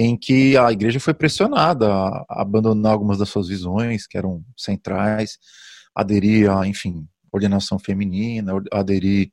[0.01, 5.39] em que a igreja foi pressionada a abandonar algumas das suas visões, que eram centrais,
[5.93, 9.29] aderir a, enfim, ordenação feminina, aderir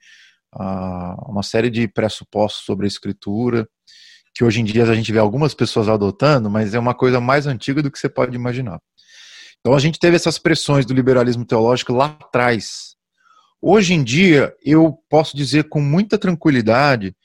[0.52, 3.68] a uma série de pressupostos sobre a escritura,
[4.34, 7.46] que hoje em dia a gente vê algumas pessoas adotando, mas é uma coisa mais
[7.46, 8.80] antiga do que você pode imaginar.
[9.60, 12.96] Então a gente teve essas pressões do liberalismo teológico lá atrás.
[13.62, 17.16] Hoje em dia, eu posso dizer com muita tranquilidade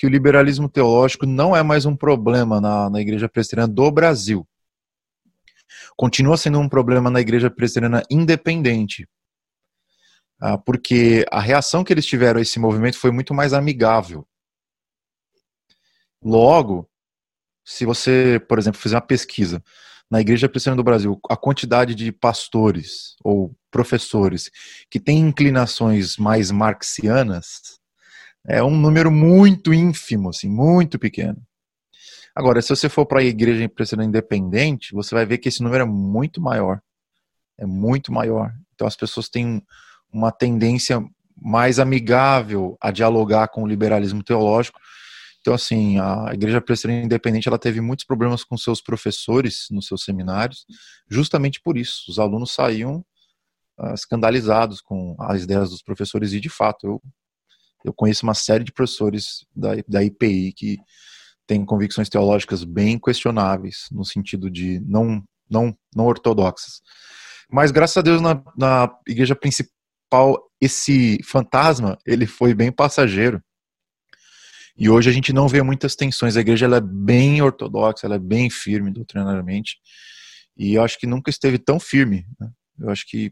[0.00, 4.48] que o liberalismo teológico não é mais um problema na, na igreja presbiteriana do Brasil.
[5.94, 9.06] Continua sendo um problema na igreja presbiteriana independente.
[10.40, 14.26] Ah, porque a reação que eles tiveram a esse movimento foi muito mais amigável.
[16.24, 16.88] Logo,
[17.62, 19.62] se você, por exemplo, fizer uma pesquisa
[20.10, 24.50] na Igreja Presbiteriana do Brasil, a quantidade de pastores ou professores
[24.90, 27.79] que têm inclinações mais marxianas
[28.46, 31.40] é um número muito ínfimo, assim, muito pequeno.
[32.34, 35.82] Agora, se você for para a Igreja Presbiteriana Independente, você vai ver que esse número
[35.82, 36.80] é muito maior.
[37.58, 38.52] É muito maior.
[38.74, 39.62] Então as pessoas têm
[40.12, 41.04] uma tendência
[41.36, 44.78] mais amigável a dialogar com o liberalismo teológico
[45.40, 50.04] então, assim, a Igreja Presbiteriana Independente ela teve muitos problemas com seus professores nos seus
[50.04, 50.66] seminários,
[51.08, 52.10] justamente por isso.
[52.10, 53.04] Os alunos saíam
[53.78, 57.02] uh, escandalizados com as ideias dos professores, e de fato, eu,
[57.84, 60.78] eu conheço uma série de professores da, da IPI que
[61.46, 66.80] têm convicções teológicas bem questionáveis, no sentido de não, não, não ortodoxas.
[67.50, 73.42] Mas, graças a Deus, na, na igreja principal, esse fantasma ele foi bem passageiro
[74.80, 76.36] e hoje a gente não vê muitas tensões.
[76.36, 79.76] A igreja ela é bem ortodoxa, ela é bem firme doutrinariamente.
[80.56, 82.26] E eu acho que nunca esteve tão firme.
[82.40, 82.48] Né?
[82.80, 83.30] Eu acho que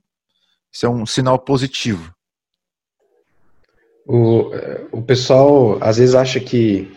[0.70, 2.14] isso é um sinal positivo.
[4.08, 4.50] O,
[4.90, 6.90] o pessoal às vezes acha que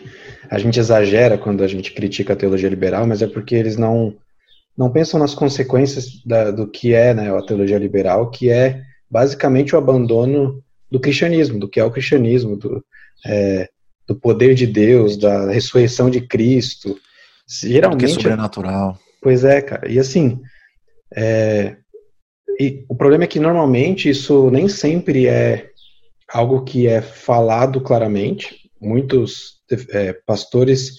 [0.50, 4.14] a gente exagera quando a gente critica a teologia liberal, mas é porque eles não,
[4.76, 9.74] não pensam nas consequências da, do que é né, a teologia liberal, que é basicamente
[9.74, 12.82] o abandono do cristianismo, do que é o cristianismo, do,
[13.26, 13.68] é,
[14.06, 16.98] do poder de Deus, da ressurreição de Cristo.
[17.46, 18.00] Geralmente.
[18.00, 18.98] Que é sobrenatural.
[19.20, 19.90] Pois é, cara.
[19.90, 20.40] E assim,
[21.14, 21.76] é,
[22.58, 25.71] e o problema é que normalmente isso nem sempre é
[26.32, 28.70] algo que é falado claramente.
[28.80, 30.98] Muitos é, pastores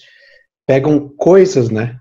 [0.66, 1.98] pegam coisas, né,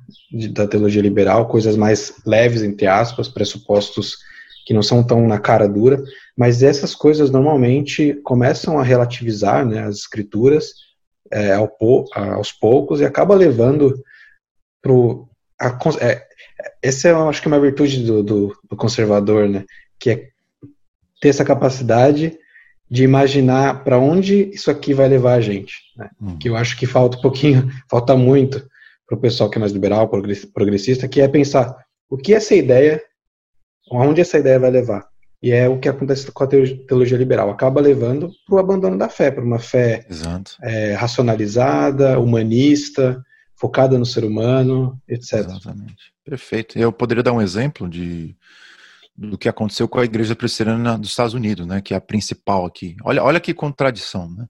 [0.51, 4.17] da teologia liberal, coisas mais leves, entre aspas, pressupostos
[4.65, 6.01] que não são tão na cara dura,
[6.37, 10.71] mas essas coisas normalmente começam a relativizar, né, as escrituras
[11.31, 11.75] é, ao,
[12.13, 14.01] aos poucos e acaba levando
[14.81, 15.27] pro
[15.59, 16.25] a, é,
[16.81, 19.65] essa eu acho que é uma virtude do, do, do conservador, né,
[19.99, 20.27] que é
[21.19, 22.37] ter essa capacidade
[22.93, 25.73] de imaginar para onde isso aqui vai levar a gente.
[25.97, 26.11] Né?
[26.21, 26.37] Uhum.
[26.37, 28.63] Que eu acho que falta um pouquinho, falta muito
[29.07, 31.75] para o pessoal que é mais liberal, progressista, que é pensar
[32.07, 33.01] o que essa ideia,
[33.91, 35.07] aonde essa ideia vai levar.
[35.41, 37.49] E é o que acontece com a teologia liberal.
[37.49, 40.05] Acaba levando para o abandono da fé, para uma fé
[40.61, 43.25] é, racionalizada, humanista,
[43.55, 45.39] focada no ser humano, etc.
[45.39, 46.13] Exatamente.
[46.23, 46.77] Perfeito.
[46.77, 48.35] Eu poderia dar um exemplo de
[49.15, 52.65] do que aconteceu com a Igreja Presbiteriana dos Estados Unidos, né, que é a principal
[52.65, 52.95] aqui.
[53.03, 54.47] Olha, olha que contradição, né?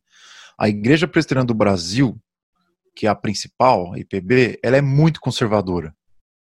[0.57, 2.17] A Igreja Presbiteriana do Brasil,
[2.95, 5.93] que é a principal, a IPB, ela é muito conservadora.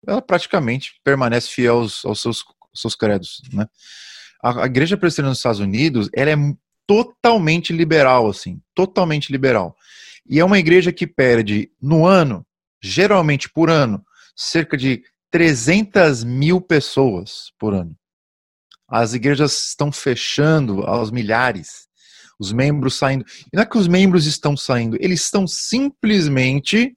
[0.06, 3.66] Ela praticamente permanece fiel aos, aos seus, aos seus credos, né?
[4.42, 6.36] A, a Igreja Presbiteriana dos Estados Unidos, ela é
[6.86, 9.76] totalmente liberal, assim, totalmente liberal.
[10.28, 12.46] E é uma igreja que perde no ano,
[12.82, 14.04] geralmente por ano,
[14.36, 17.96] cerca de 300 mil pessoas por ano.
[18.92, 21.86] As igrejas estão fechando aos milhares,
[22.38, 23.24] os membros saindo.
[23.50, 26.94] E não é que os membros estão saindo, eles estão simplesmente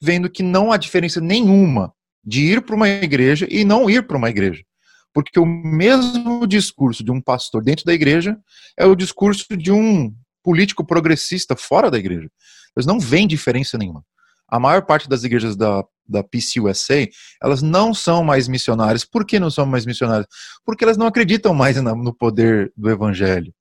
[0.00, 1.92] vendo que não há diferença nenhuma
[2.24, 4.64] de ir para uma igreja e não ir para uma igreja.
[5.12, 8.38] Porque o mesmo discurso de um pastor dentro da igreja
[8.74, 12.30] é o discurso de um político progressista fora da igreja.
[12.74, 14.02] Eles não veem diferença nenhuma.
[14.48, 17.08] A maior parte das igrejas da da PCUSA,
[17.42, 19.04] elas não são mais missionárias.
[19.04, 20.26] Por que não são mais missionárias?
[20.64, 23.52] Porque elas não acreditam mais no poder do evangelho.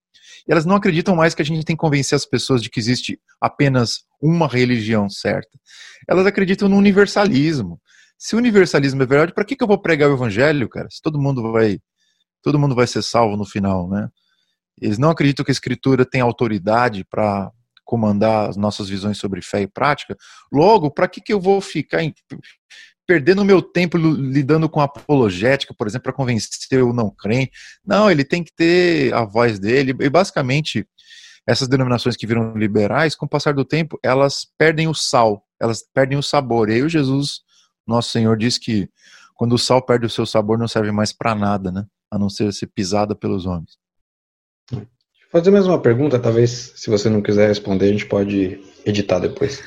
[0.48, 2.80] E elas não acreditam mais que a gente tem que convencer as pessoas de que
[2.80, 5.58] existe apenas uma religião certa.
[6.08, 7.80] Elas acreditam no universalismo.
[8.18, 10.88] Se o universalismo é verdade, para que, que eu vou pregar o evangelho, cara?
[10.90, 11.80] Se todo mundo vai
[12.44, 14.08] todo mundo vai ser salvo no final, né?
[14.80, 17.52] Eles não acreditam que a escritura tem autoridade para
[17.86, 20.18] comandar as nossas visões sobre fé e prática,
[20.52, 22.14] logo, para que, que eu vou ficar em,
[23.08, 27.52] perdendo meu tempo lidando com apologética, por exemplo, para convencer o não crente?
[27.86, 30.88] Não, ele tem que ter a voz dele, e basicamente
[31.48, 35.84] essas denominações que viram liberais, com o passar do tempo, elas perdem o sal, elas
[35.94, 36.70] perdem o sabor.
[36.70, 37.42] E aí o Jesus,
[37.86, 38.90] nosso Senhor, diz que
[39.36, 41.86] quando o sal perde o seu sabor, não serve mais para nada, né?
[42.10, 43.78] A não ser ser pisada pelos homens.
[45.36, 49.62] Fazer mais uma pergunta, talvez, se você não quiser responder, a gente pode editar depois.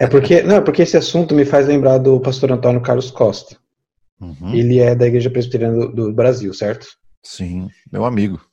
[0.00, 3.56] É porque, não, porque esse assunto me faz lembrar do pastor Antônio Carlos Costa.
[4.20, 4.52] Uhum.
[4.52, 6.88] Ele é da Igreja Presbiteriana do, do, Brasil, certo?
[7.22, 8.44] Sim, meu amigo.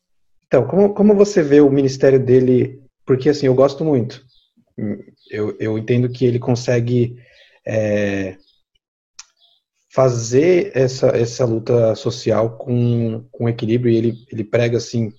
[0.45, 2.83] Então, como, como você vê o ministério dele?
[3.03, 4.23] Porque, assim, eu gosto muito.
[5.31, 7.17] Eu, eu entendo que ele consegue
[7.65, 8.37] é,
[9.91, 15.11] fazer essa, essa luta social com, com equilíbrio e ele, ele prega, assim,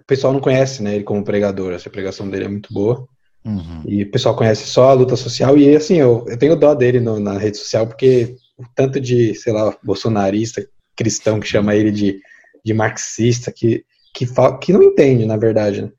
[0.00, 3.06] o pessoal não conhece, né, ele como pregador, essa pregação dele é muito boa.
[3.44, 3.82] Uhum.
[3.86, 7.00] E o pessoal conhece só a luta social e assim, eu, eu tenho dó dele
[7.00, 11.90] no, na rede social porque o tanto de, sei lá, bolsonarista cristão que chama ele
[11.90, 12.20] de,
[12.62, 13.84] de marxista, que,
[14.14, 15.90] que, fala, que não entende, na verdade, né?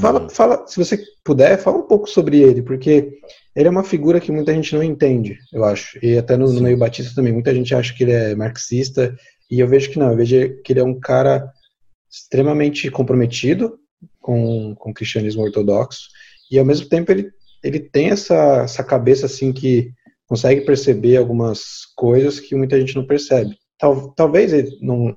[0.00, 0.30] Fala, uhum.
[0.30, 3.10] fala, se você puder, fala um pouco sobre ele, porque
[3.56, 5.98] ele é uma figura que muita gente não entende, eu acho.
[6.02, 9.16] E até no, no meio batista também, muita gente acha que ele é marxista,
[9.50, 11.52] e eu vejo que não, eu vejo que ele é um cara
[12.10, 13.78] extremamente comprometido
[14.20, 16.08] com, com o cristianismo ortodoxo
[16.50, 17.30] e ao mesmo tempo ele,
[17.62, 19.92] ele tem essa, essa cabeça assim que
[20.26, 23.56] consegue perceber algumas coisas que muita gente não percebe.
[23.78, 25.16] Tal, talvez ele não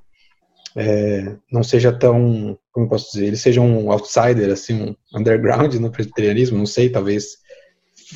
[0.76, 5.72] é, não seja tão, como eu posso dizer, ele seja um outsider, assim, um underground
[5.74, 7.36] no presbiterianismo, não sei, talvez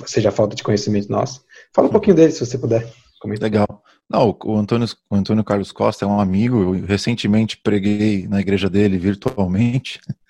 [0.07, 1.45] seja falta de conhecimento nosso.
[1.73, 2.87] Fala um pouquinho dele, se você puder.
[3.25, 3.83] Legal.
[4.09, 8.71] Não, o Antônio, o Antônio Carlos Costa é um amigo, eu recentemente preguei na igreja
[8.71, 10.01] dele virtualmente.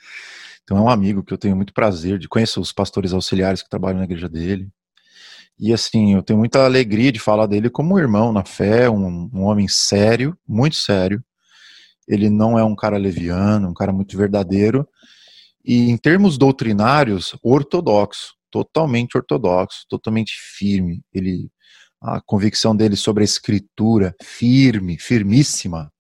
[0.64, 3.70] Então é um amigo que eu tenho muito prazer de conhecer os pastores auxiliares que
[3.70, 4.68] trabalham na igreja dele.
[5.58, 9.30] E assim, eu tenho muita alegria de falar dele como um irmão na fé, um,
[9.32, 11.24] um homem sério, muito sério.
[12.06, 14.86] Ele não é um cara leviano, um cara muito verdadeiro.
[15.64, 21.02] E em termos doutrinários, ortodoxo, totalmente ortodoxo, totalmente firme.
[21.14, 21.50] Ele
[22.00, 25.92] a convicção dele sobre a escritura, firme, firmíssima,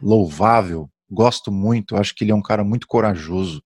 [0.00, 0.90] louvável.
[1.10, 3.62] Gosto muito, acho que ele é um cara muito corajoso.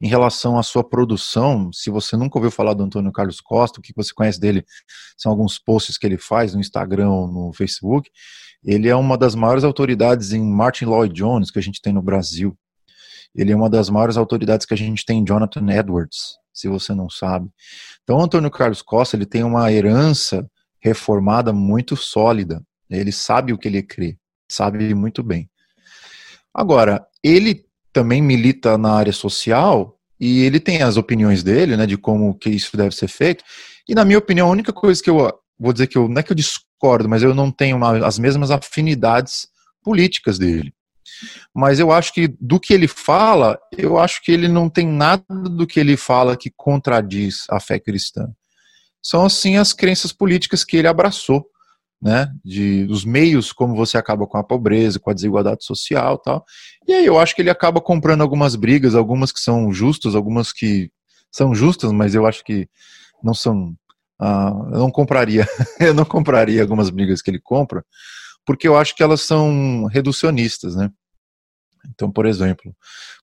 [0.00, 3.82] em relação à sua produção, se você nunca ouviu falar do Antônio Carlos Costa, o
[3.82, 4.64] que você conhece dele
[5.16, 8.08] são alguns posts que ele faz no Instagram ou no Facebook.
[8.64, 12.02] Ele é uma das maiores autoridades em Martin Lloyd Jones que a gente tem no
[12.02, 12.56] Brasil.
[13.34, 16.94] Ele é uma das maiores autoridades que a gente tem em Jonathan Edwards, se você
[16.94, 17.50] não sabe.
[18.04, 20.48] Então, Antônio Carlos Costa ele tem uma herança
[20.80, 22.62] reformada muito sólida.
[22.90, 24.16] Ele sabe o que ele crê,
[24.50, 25.50] sabe muito bem.
[26.54, 31.96] Agora, ele também milita na área social e ele tem as opiniões dele, né, de
[31.96, 33.44] como que isso deve ser feito.
[33.88, 36.22] E na minha opinião, a única coisa que eu vou dizer que eu não é
[36.22, 39.48] que eu discordo, mas eu não tenho uma, as mesmas afinidades
[39.82, 40.72] políticas dele.
[41.54, 45.24] Mas eu acho que do que ele fala, eu acho que ele não tem nada
[45.28, 48.28] do que ele fala que contradiz a fé cristã.
[49.02, 51.46] São assim as crenças políticas que ele abraçou
[52.00, 56.44] né, de dos meios como você acaba com a pobreza, com a desigualdade social, tal.
[56.86, 60.52] E aí eu acho que ele acaba comprando algumas brigas, algumas que são justas, algumas
[60.52, 60.90] que
[61.30, 62.68] são justas, mas eu acho que
[63.22, 63.74] não são.
[64.20, 65.46] Uh, eu não compraria,
[65.80, 67.84] eu não compraria algumas brigas que ele compra,
[68.44, 70.90] porque eu acho que elas são reducionistas, né?
[71.90, 72.74] Então, por exemplo,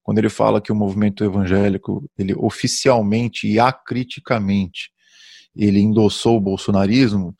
[0.03, 4.89] quando ele fala que o movimento evangélico, ele oficialmente e acriticamente,
[5.55, 7.35] ele endossou o bolsonarismo,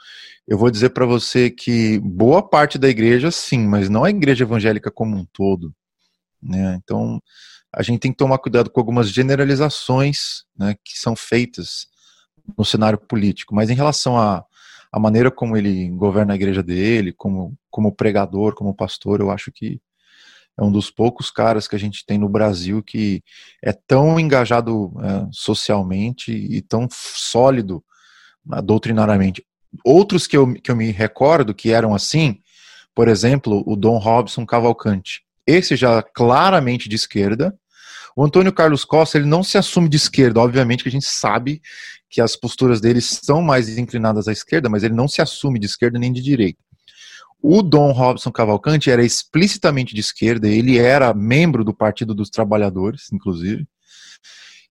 [0.48, 4.44] eu vou dizer para você que boa parte da igreja, sim, mas não a igreja
[4.44, 5.74] evangélica como um todo.
[6.42, 6.80] Né?
[6.84, 7.20] Então,
[7.74, 11.88] a gente tem que tomar cuidado com algumas generalizações né, que são feitas
[12.58, 13.56] no cenário político.
[13.56, 14.46] Mas em relação à,
[14.92, 19.52] à maneira como ele governa a igreja dele, como, como pregador, como pastor, eu acho
[19.52, 19.82] que
[20.58, 23.22] é um dos poucos caras que a gente tem no Brasil que
[23.64, 27.84] é tão engajado é, socialmente e tão sólido
[28.64, 29.46] doutrinariamente.
[29.84, 32.40] Outros que eu, que eu me recordo que eram assim,
[32.94, 35.22] por exemplo, o Dom Robson Cavalcante.
[35.46, 37.58] Esse já claramente de esquerda.
[38.16, 41.62] O Antônio Carlos Costa, ele não se assume de esquerda, obviamente que a gente sabe
[42.10, 45.66] que as posturas dele são mais inclinadas à esquerda, mas ele não se assume de
[45.66, 46.60] esquerda nem de direita.
[47.42, 53.12] O Dom Robson Cavalcante era explicitamente de esquerda, ele era membro do Partido dos Trabalhadores,
[53.12, 53.68] inclusive.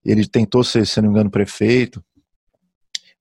[0.03, 2.03] Ele tentou ser, se não me engano, prefeito,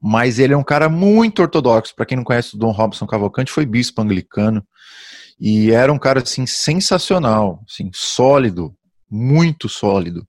[0.06, 1.96] mas ele é um cara muito ortodoxo.
[1.96, 4.62] Para quem não conhece o Dom Robson Cavalcante, foi bispo anglicano
[5.40, 8.76] e era um cara assim sensacional, assim, sólido,
[9.10, 10.28] muito sólido,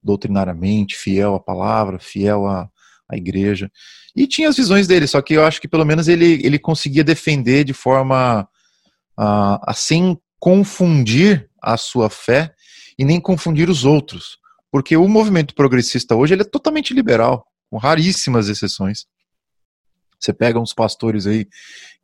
[0.00, 2.68] doutrinariamente, fiel à palavra, fiel à,
[3.10, 3.68] à igreja.
[4.14, 7.02] E tinha as visões dele, só que eu acho que pelo menos ele, ele conseguia
[7.02, 8.48] defender de forma
[9.16, 12.54] a sem confundir a sua fé
[12.96, 14.38] e nem confundir os outros.
[14.70, 19.06] Porque o movimento progressista hoje ele é totalmente liberal com raríssimas exceções.
[20.18, 21.46] Você pega uns pastores aí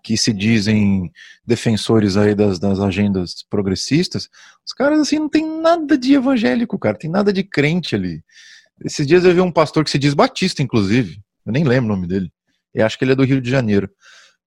[0.03, 1.11] que se dizem
[1.47, 4.29] defensores aí das, das agendas progressistas,
[4.65, 8.23] os caras assim não tem nada de evangélico, cara, tem nada de crente ali.
[8.85, 11.97] Esses dias eu vi um pastor que se diz batista, inclusive, eu nem lembro o
[11.97, 12.31] nome dele,
[12.75, 13.89] eu acho que ele é do Rio de Janeiro.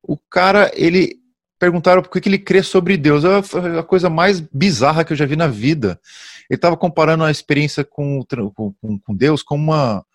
[0.04, 1.16] O cara, ele
[1.60, 5.26] perguntaram por que ele crê sobre Deus, é a coisa mais bizarra que eu já
[5.26, 6.00] vi na vida.
[6.50, 10.06] Ele estava comparando a experiência com, com, com Deus com uma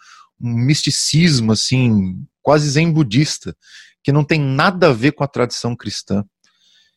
[0.42, 3.56] um misticismo assim, quase zen budista,
[4.02, 6.24] que não tem nada a ver com a tradição cristã.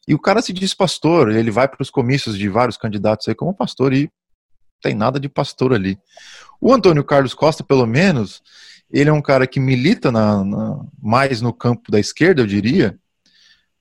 [0.08, 3.36] E o cara se diz pastor, ele vai para os comícios de vários candidatos aí
[3.36, 4.10] como pastor e
[4.82, 5.98] tem nada de pastor ali.
[6.60, 8.42] O Antônio Carlos Costa, pelo menos,
[8.92, 12.98] ele é um cara que milita na, na, mais no campo da esquerda, eu diria,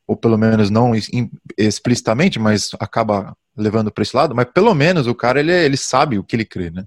[0.06, 0.92] ou pelo menos não
[1.58, 6.18] explicitamente, mas acaba levando para esse lado, mas pelo menos o cara ele, ele sabe
[6.18, 6.86] o que ele crê, né?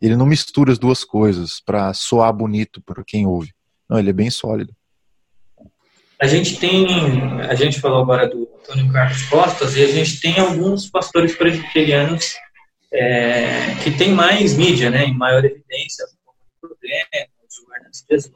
[0.00, 3.52] Ele não mistura as duas coisas para soar bonito para quem ouve.
[3.88, 4.74] Não, ele é bem sólido.
[6.20, 6.86] A gente tem,
[7.42, 12.34] a gente falou agora do Antônio Carlos Costas e a gente tem alguns pastores presbiterianos
[12.92, 16.76] é, que têm mais mídia, né, em maior evidência, como o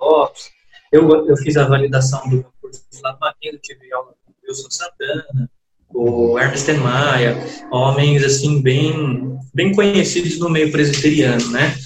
[0.00, 0.50] o Lopes.
[0.92, 4.70] Eu, eu fiz a validação do curso de Lado Maquino, tive aula com o Wilson
[4.70, 5.50] Santana,
[5.94, 7.36] o Ernest Maia,
[7.70, 11.76] homens assim bem bem conhecidos no meio presbiteriano, né?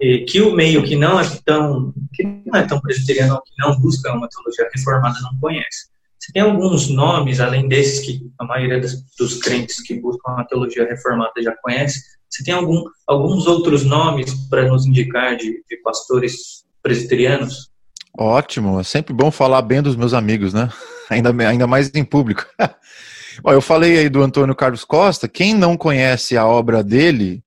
[0.00, 3.78] E que o meio que não é tão que não é tão presbiteriano, que não
[3.80, 5.88] busca uma teologia reformada, não conhece.
[6.18, 10.86] Você tem alguns nomes além desses que a maioria dos, crentes que buscam uma teologia
[10.86, 12.02] reformada já conhece.
[12.28, 17.70] Você tem algum, alguns outros nomes para nos indicar de, de pastores presbiterianos?
[18.16, 20.68] Ótimo, é sempre bom falar bem dos meus amigos, né?
[21.08, 22.44] Ainda, ainda mais em público.
[23.40, 25.28] Bom, eu falei aí do Antônio Carlos Costa.
[25.28, 27.44] Quem não conhece a obra dele,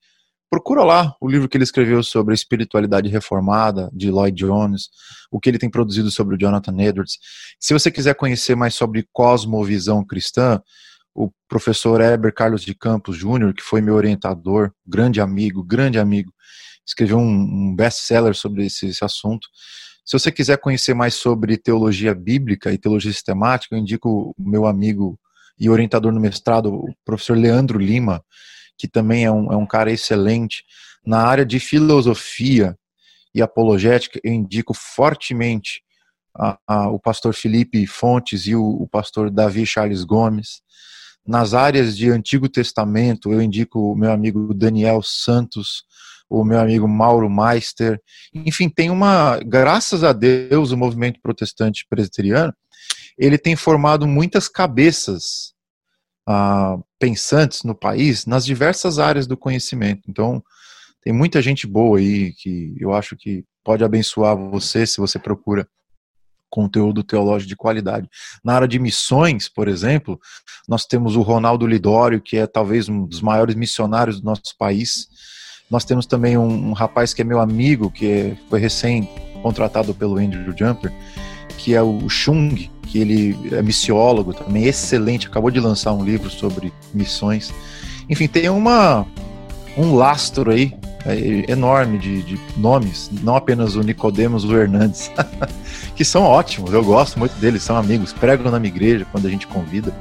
[0.49, 4.89] procura lá o livro que ele escreveu sobre a espiritualidade reformada, de Lloyd Jones,
[5.29, 7.17] o que ele tem produzido sobre o Jonathan Edwards.
[7.59, 10.61] Se você quiser conhecer mais sobre cosmovisão cristã,
[11.13, 16.33] o professor Heber Carlos de Campos Júnior, que foi meu orientador, grande amigo, grande amigo,
[16.87, 19.45] escreveu um, um best-seller sobre esse, esse assunto.
[20.05, 24.65] Se você quiser conhecer mais sobre teologia bíblica e teologia sistemática, eu indico o meu
[24.65, 25.19] amigo
[25.61, 28.25] e orientador no mestrado, o professor Leandro Lima,
[28.75, 30.63] que também é um, é um cara excelente.
[31.05, 32.75] Na área de filosofia
[33.33, 35.83] e apologética, eu indico fortemente
[36.35, 40.63] a, a, o pastor Felipe Fontes e o, o pastor Davi Charles Gomes.
[41.23, 45.83] Nas áreas de Antigo Testamento, eu indico o meu amigo Daniel Santos,
[46.27, 48.01] o meu amigo Mauro Meister.
[48.33, 52.51] Enfim, tem uma, graças a Deus, o movimento protestante presbiteriano,
[53.15, 55.50] ele tem formado muitas cabeças
[56.99, 60.03] pensantes no país nas diversas áreas do conhecimento.
[60.07, 60.43] Então,
[61.01, 65.67] tem muita gente boa aí que eu acho que pode abençoar você se você procura
[66.49, 68.09] conteúdo teológico de qualidade.
[68.43, 70.19] Na área de missões, por exemplo,
[70.67, 75.07] nós temos o Ronaldo Lidório, que é talvez um dos maiores missionários do nosso país.
[75.69, 79.09] Nós temos também um, um rapaz que é meu amigo, que é, foi recém
[79.41, 80.91] contratado pelo Andrew Jumper,
[81.57, 86.29] que é o Chung, que ele é missiólogo também, excelente, acabou de lançar um livro
[86.29, 87.53] sobre missões.
[88.09, 89.07] Enfim, tem uma
[89.77, 90.73] um lastro aí
[91.05, 95.09] é, enorme de, de, nomes, não apenas o Nicodemos, o Hernandes,
[95.95, 99.29] que são ótimos, eu gosto muito deles, são amigos, pregam na minha igreja quando a
[99.29, 99.95] gente convida,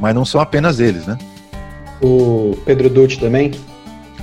[0.00, 1.16] mas não são apenas eles, né?
[2.02, 3.52] O Pedro Dutti também?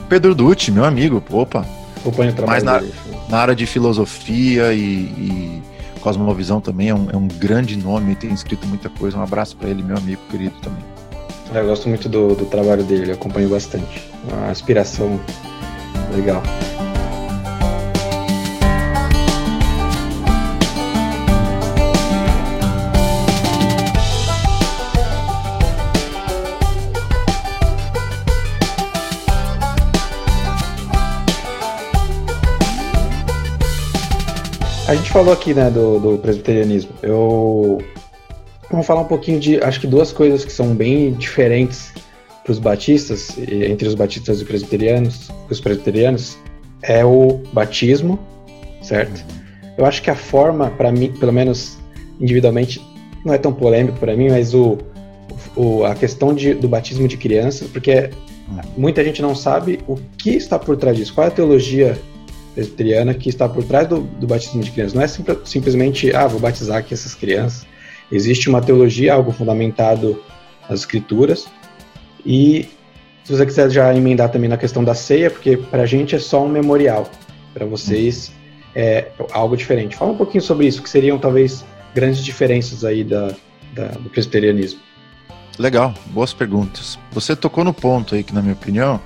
[0.09, 1.65] Pedro Dutti, meu amigo, opa.
[1.95, 2.93] Acompanho o trabalho mas na, dele.
[3.29, 5.61] na área de filosofia e, e
[6.01, 9.17] Cosmovisão também é um, é um grande nome, tem escrito muita coisa.
[9.17, 10.83] Um abraço para ele, meu amigo querido também.
[11.53, 14.09] Eu gosto muito do, do trabalho dele, acompanho bastante.
[14.29, 15.19] Uma inspiração
[16.15, 16.41] legal.
[34.91, 36.91] A gente falou aqui, né, do, do presbiterianismo.
[37.01, 37.77] Eu
[38.69, 41.93] vamos falar um pouquinho de, acho que duas coisas que são bem diferentes
[42.43, 46.37] para os batistas, entre os batistas e os presbiterianos, os presbiterianos,
[46.83, 48.19] é o batismo,
[48.81, 49.23] certo?
[49.77, 51.77] Eu acho que a forma, para mim, pelo menos
[52.19, 52.85] individualmente,
[53.23, 54.77] não é tão polêmico para mim, mas o,
[55.55, 58.09] o, a questão de, do batismo de crianças, porque
[58.75, 61.97] muita gente não sabe o que está por trás disso, qual é a teologia
[62.53, 64.93] presbiteriana que está por trás do, do batismo de crianças.
[64.93, 67.65] Não é simples, simplesmente, ah, vou batizar aqui essas crianças.
[68.11, 70.21] Existe uma teologia, algo fundamentado
[70.69, 71.47] nas escrituras.
[72.25, 72.67] E
[73.23, 76.19] se você quiser já emendar também na questão da ceia, porque para a gente é
[76.19, 77.09] só um memorial,
[77.53, 78.31] para vocês
[78.75, 79.95] é algo diferente.
[79.95, 83.33] Fala um pouquinho sobre isso, que seriam talvez grandes diferenças aí da,
[83.73, 84.79] da do presbiterianismo.
[85.59, 86.97] Legal, boas perguntas.
[87.11, 88.99] Você tocou no ponto aí que, na minha opinião,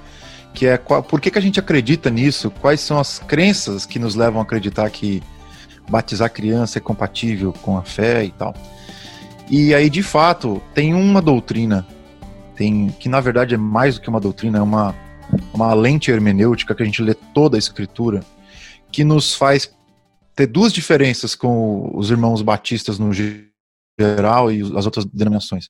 [0.56, 2.50] que é qual, por que, que a gente acredita nisso?
[2.50, 5.22] Quais são as crenças que nos levam a acreditar que
[5.90, 8.56] batizar criança é compatível com a fé e tal?
[9.52, 11.86] E aí, de fato, tem uma doutrina,
[12.56, 14.96] tem que na verdade é mais do que uma doutrina, é uma,
[15.54, 18.24] uma lente hermenêutica que a gente lê toda a escritura,
[18.92, 19.70] que nos faz
[20.36, 25.70] ter duas diferenças com os irmãos batistas no geral e as outras denominações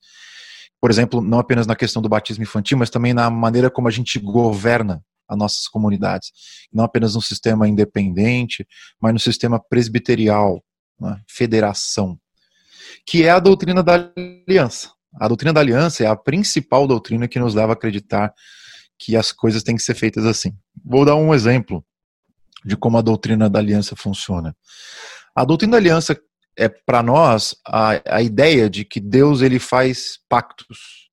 [0.80, 3.90] por exemplo, não apenas na questão do batismo infantil, mas também na maneira como a
[3.90, 6.30] gente governa as nossas comunidades.
[6.72, 8.66] Não apenas no sistema independente,
[9.00, 10.62] mas no sistema presbiterial,
[11.00, 12.18] né, federação,
[13.06, 14.10] que é a doutrina da
[14.48, 14.90] aliança.
[15.18, 18.32] A doutrina da aliança é a principal doutrina que nos leva a acreditar
[18.98, 20.52] que as coisas têm que ser feitas assim.
[20.84, 21.84] Vou dar um exemplo
[22.64, 24.54] de como a doutrina da aliança funciona.
[25.34, 26.18] A doutrina da aliança
[26.56, 31.10] é para nós a, a ideia de que Deus ele faz pactos.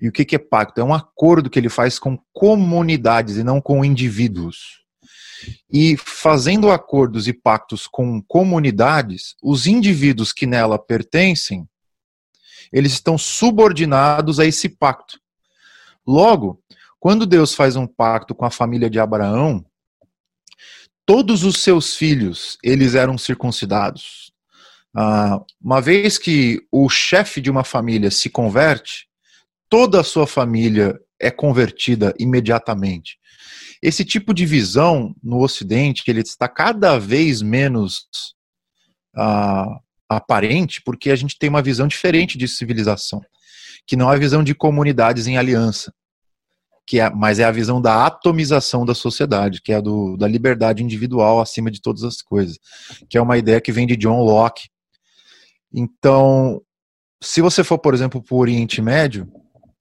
[0.00, 0.80] E o que, que é pacto?
[0.80, 4.82] É um acordo que ele faz com comunidades e não com indivíduos.
[5.72, 11.68] E fazendo acordos e pactos com comunidades, os indivíduos que nela pertencem,
[12.72, 15.20] eles estão subordinados a esse pacto.
[16.06, 16.62] Logo,
[16.98, 19.64] quando Deus faz um pacto com a família de Abraão,
[21.06, 24.31] todos os seus filhos, eles eram circuncidados.
[24.94, 29.06] Ah, uma vez que o chefe de uma família se converte,
[29.68, 33.18] toda a sua família é convertida imediatamente.
[33.82, 38.06] Esse tipo de visão no Ocidente, ele está cada vez menos
[39.16, 39.78] ah,
[40.08, 43.20] aparente, porque a gente tem uma visão diferente de civilização,
[43.86, 45.92] que não é a visão de comunidades em aliança,
[46.86, 50.28] que é, mas é a visão da atomização da sociedade, que é a do, da
[50.28, 52.58] liberdade individual acima de todas as coisas,
[53.08, 54.68] que é uma ideia que vem de John Locke,
[55.72, 56.60] então,
[57.22, 59.26] se você for, por exemplo, para o Oriente Médio,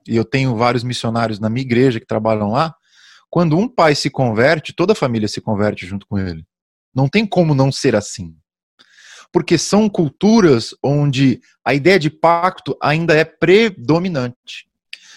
[0.08, 2.76] e eu tenho vários missionários na minha igreja que trabalham lá,
[3.32, 6.46] Quando um pai se converte, toda a família se converte junto com ele.
[6.94, 8.36] Não tem como não ser assim.
[9.32, 14.68] Porque são culturas onde a ideia de pacto ainda é predominante.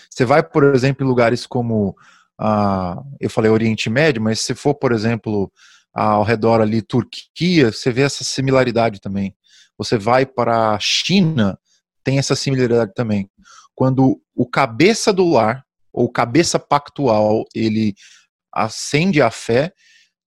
[0.08, 1.96] Você vai, por exemplo, em lugares como,
[2.38, 5.50] ah, eu falei Oriente Médio, mas se for, por exemplo,
[5.92, 9.34] ao redor ali Turquia, você vê essa similaridade também.
[9.78, 11.58] Você vai para a China,
[12.02, 13.28] tem essa similaridade também.
[13.74, 17.94] Quando o cabeça do lar, ou cabeça pactual, ele
[18.52, 19.72] acende a fé,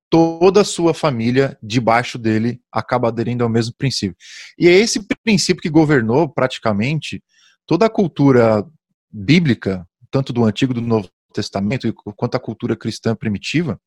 [0.10, 4.16] toda a sua família debaixo dele acaba aderindo ao mesmo princípio.
[4.58, 7.22] E é esse princípio que governou praticamente
[7.66, 8.66] toda a cultura
[9.12, 13.80] bíblica, tanto do Antigo do Novo Testamento, quanto a cultura cristã primitiva,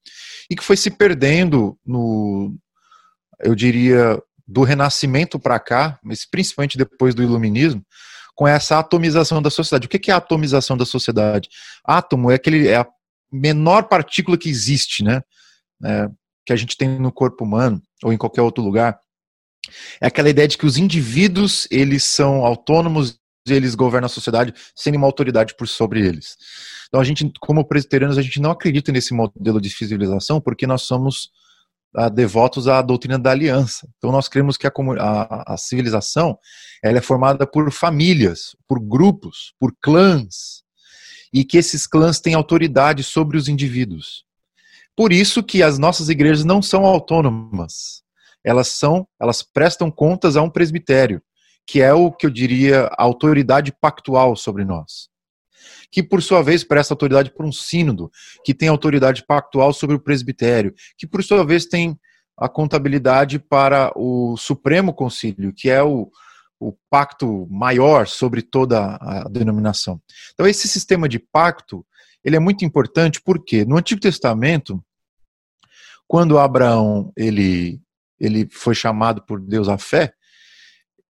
[0.51, 2.55] e que foi se perdendo no,
[3.41, 7.85] eu diria, do Renascimento para cá, mas principalmente depois do Iluminismo,
[8.35, 9.87] com essa atomização da sociedade.
[9.87, 11.49] O que é a atomização da sociedade?
[11.85, 12.87] Átomo é, aquele, é a
[13.33, 15.23] menor partícula que existe, né?
[15.85, 16.09] É,
[16.45, 18.99] que a gente tem no corpo humano ou em qualquer outro lugar.
[20.01, 24.93] É aquela ideia de que os indivíduos eles são autônomos eles governam a sociedade sem
[24.93, 26.37] nenhuma autoridade por sobre eles.
[26.89, 30.83] Então a gente, como presbiterianos, a gente não acredita nesse modelo de civilização porque nós
[30.83, 31.31] somos
[31.95, 33.89] ah, devotos à doutrina da aliança.
[33.99, 36.39] Então nós cremos que a, a, a civilização
[36.83, 40.63] ela é formada por famílias, por grupos, por clãs,
[41.33, 44.25] e que esses clãs têm autoridade sobre os indivíduos.
[44.97, 48.03] Por isso que as nossas igrejas não são autônomas.
[48.45, 51.23] Elas são, elas prestam contas a um presbitério,
[51.67, 55.10] que é o que eu diria a autoridade pactual sobre nós.
[55.91, 58.11] Que por sua vez presta autoridade por um sínodo,
[58.45, 61.99] que tem autoridade pactual sobre o presbitério, que por sua vez tem
[62.37, 66.11] a contabilidade para o Supremo Concílio, que é o,
[66.59, 70.01] o pacto maior sobre toda a denominação.
[70.33, 71.85] Então esse sistema de pacto,
[72.25, 74.83] ele é muito importante porque no Antigo Testamento,
[76.09, 77.81] quando Abraão ele
[78.19, 80.13] ele foi chamado por Deus à fé,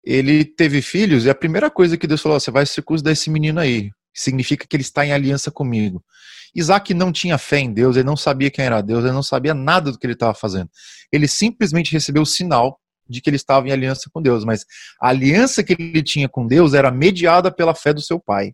[0.05, 3.59] ele teve filhos e a primeira coisa que Deus falou, você vai circuncidar esse menino
[3.59, 3.91] aí,
[4.21, 6.05] significa que ele está em aliança comigo.
[6.55, 9.55] Isaac não tinha fé em Deus, ele não sabia quem era Deus, ele não sabia
[9.55, 10.71] nada do que ele estava fazendo.
[11.13, 14.65] Ele simplesmente recebeu o sinal de que ele estava em aliança com Deus, mas
[15.01, 18.53] a aliança que ele tinha com Deus era mediada pela fé do seu pai.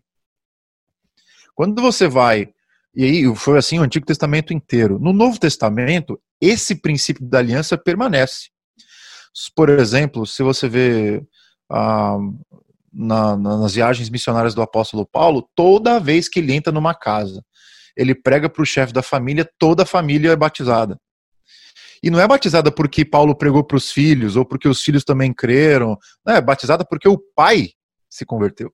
[1.53, 2.49] Quando você vai,
[2.95, 7.77] e aí foi assim o Antigo Testamento inteiro, no Novo Testamento, esse princípio da aliança
[7.77, 8.49] permanece.
[9.53, 11.23] Por exemplo, se você vê
[11.69, 12.17] ah,
[12.95, 17.43] na, nas viagens missionárias do apóstolo Paulo, toda vez que ele entra numa casa,
[17.95, 20.97] ele prega para o chefe da família, toda a família é batizada.
[22.01, 25.33] E não é batizada porque Paulo pregou para os filhos, ou porque os filhos também
[25.33, 25.97] creram.
[26.25, 27.71] Não, é batizada porque o pai
[28.09, 28.71] se converteu.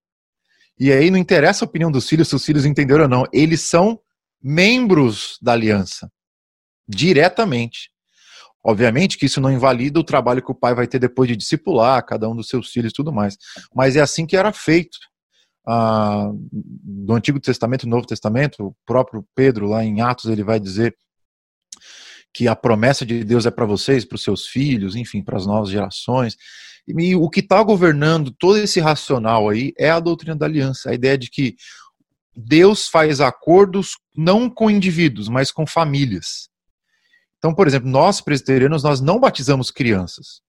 [0.78, 3.24] E aí não interessa a opinião dos filhos, se os filhos entenderam ou não.
[3.32, 4.00] Eles são
[4.42, 6.12] membros da aliança.
[6.88, 7.90] Diretamente.
[8.64, 12.06] Obviamente que isso não invalida o trabalho que o pai vai ter depois de discipular
[12.06, 13.38] cada um dos seus filhos e tudo mais.
[13.74, 14.98] Mas é assim que era feito.
[15.68, 20.60] Ah, do Antigo Testamento e Novo Testamento, o próprio Pedro, lá em Atos, ele vai
[20.60, 20.96] dizer
[22.34, 25.46] que a promessa de Deus é para vocês, para os seus filhos, enfim, para as
[25.46, 26.36] novas gerações.
[26.88, 30.94] E o que está governando todo esse racional aí é a doutrina da aliança, a
[30.94, 31.56] ideia de que
[32.36, 36.50] Deus faz acordos não com indivíduos, mas com famílias.
[37.42, 40.44] Então, por exemplo, nós presbiterianos, nós não batizamos crianças.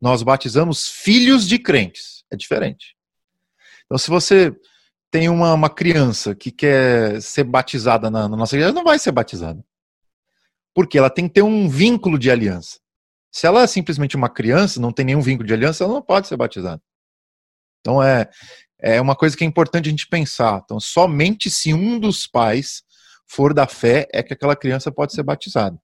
[0.00, 2.24] Nós batizamos filhos de crentes.
[2.28, 2.96] É diferente.
[3.86, 4.52] Então, se você
[5.12, 9.12] tem uma, uma criança que quer ser batizada na, na nossa igreja, não vai ser
[9.12, 9.64] batizada.
[10.74, 12.80] Porque ela tem que ter um vínculo de aliança.
[13.30, 16.26] Se ela é simplesmente uma criança, não tem nenhum vínculo de aliança, ela não pode
[16.26, 16.82] ser batizada.
[17.78, 18.28] Então é,
[18.80, 20.62] é uma coisa que é importante a gente pensar.
[20.64, 22.82] Então, somente se um dos pais
[23.24, 25.78] for da fé é que aquela criança pode ser batizada.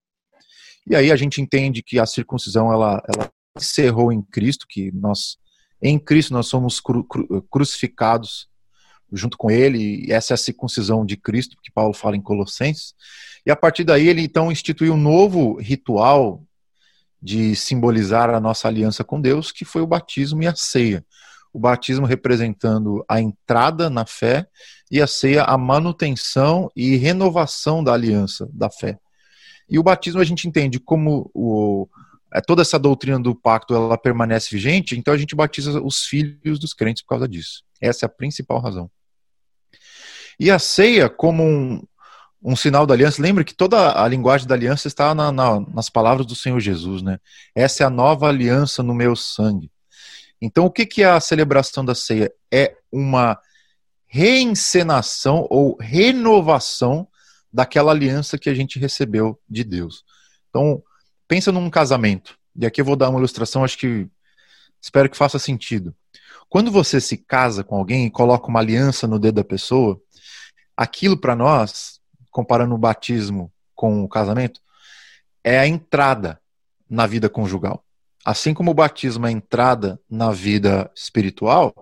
[0.88, 5.38] E aí a gente entende que a circuncisão ela, ela encerrou em Cristo, que nós
[5.82, 8.50] em Cristo nós somos cru, cru, crucificados
[9.12, 12.94] junto com ele, e essa é a circuncisão de Cristo, que Paulo fala em Colossenses.
[13.44, 16.44] E a partir daí ele então instituiu um novo ritual
[17.20, 21.04] de simbolizar a nossa aliança com Deus, que foi o batismo e a ceia.
[21.52, 24.46] O batismo representando a entrada na fé
[24.90, 28.98] e a ceia a manutenção e renovação da aliança da fé.
[29.70, 31.88] E o batismo a gente entende como o,
[32.34, 36.58] é, toda essa doutrina do pacto ela permanece vigente, então a gente batiza os filhos
[36.58, 37.62] dos crentes por causa disso.
[37.80, 38.90] Essa é a principal razão.
[40.38, 41.82] E a ceia como um,
[42.42, 43.22] um sinal da aliança.
[43.22, 47.02] Lembra que toda a linguagem da aliança está na, na, nas palavras do Senhor Jesus,
[47.02, 47.18] né?
[47.54, 49.70] Essa é a nova aliança no meu sangue.
[50.40, 52.32] Então, o que, que é a celebração da ceia?
[52.50, 53.38] É uma
[54.06, 57.06] reencenação ou renovação
[57.52, 60.04] daquela aliança que a gente recebeu de Deus.
[60.48, 60.82] Então,
[61.26, 62.38] pensa num casamento.
[62.56, 64.08] E aqui eu vou dar uma ilustração, acho que
[64.80, 65.94] espero que faça sentido.
[66.48, 70.00] Quando você se casa com alguém e coloca uma aliança no dedo da pessoa,
[70.76, 74.60] aquilo para nós, comparando o batismo com o casamento,
[75.44, 76.40] é a entrada
[76.88, 77.84] na vida conjugal.
[78.24, 81.72] Assim como o batismo é a entrada na vida espiritual,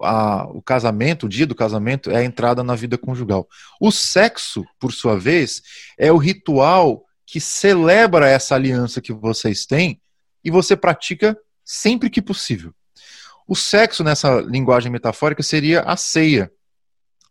[0.00, 3.48] a, o casamento, o dia do casamento, é a entrada na vida conjugal.
[3.80, 5.62] O sexo, por sua vez,
[5.98, 10.00] é o ritual que celebra essa aliança que vocês têm
[10.44, 12.74] e você pratica sempre que possível.
[13.46, 16.50] O sexo, nessa linguagem metafórica, seria a ceia.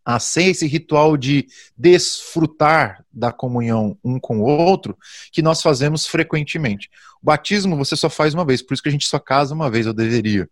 [0.06, 1.48] A ceia é esse ritual de
[1.78, 4.98] desfrutar da comunhão um com o outro
[5.32, 6.90] que nós fazemos frequentemente.
[7.22, 9.72] O batismo você só faz uma vez, por isso que a gente só casa uma
[9.72, 10.50] vez, eu deveria.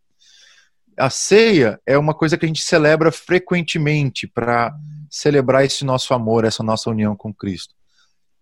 [0.97, 4.73] A ceia é uma coisa que a gente celebra frequentemente para
[5.09, 7.73] celebrar esse nosso amor, essa nossa união com Cristo.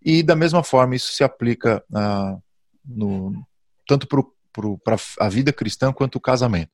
[0.01, 2.41] E da mesma forma isso se aplica uh,
[2.85, 3.33] no,
[3.87, 6.71] tanto para a vida cristã quanto o casamento.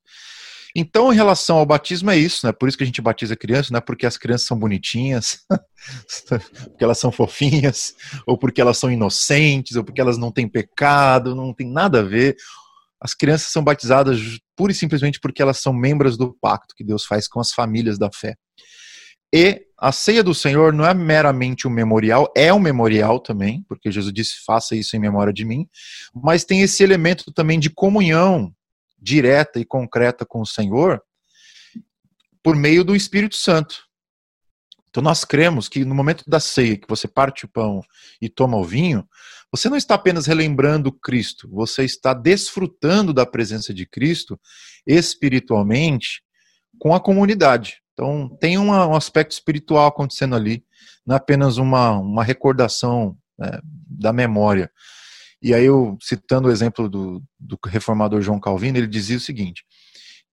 [0.78, 2.52] Então, em relação ao batismo, é isso, né?
[2.52, 5.40] Por isso que a gente batiza criança, não é porque as crianças são bonitinhas,
[6.28, 7.96] porque elas são fofinhas,
[8.28, 12.04] ou porque elas são inocentes, ou porque elas não têm pecado, não tem nada a
[12.04, 12.36] ver.
[13.00, 14.20] As crianças são batizadas
[14.56, 17.98] pura e simplesmente porque elas são membros do pacto que Deus faz com as famílias
[17.98, 18.36] da fé.
[19.34, 23.92] E a ceia do Senhor não é meramente um memorial, é um memorial também, porque
[23.92, 25.68] Jesus disse: faça isso em memória de mim,
[26.14, 28.54] mas tem esse elemento também de comunhão
[28.98, 31.02] direta e concreta com o Senhor
[32.42, 33.85] por meio do Espírito Santo.
[34.96, 37.82] Então nós cremos que no momento da ceia, que você parte o pão
[38.22, 39.06] e toma o vinho,
[39.52, 44.40] você não está apenas relembrando Cristo, você está desfrutando da presença de Cristo
[44.88, 46.22] espiritualmente
[46.80, 47.82] com a comunidade.
[47.92, 50.64] Então tem uma, um aspecto espiritual acontecendo ali,
[51.06, 54.72] não é apenas uma, uma recordação né, da memória.
[55.42, 59.66] E aí, eu, citando o exemplo do, do reformador João Calvino, ele dizia o seguinte: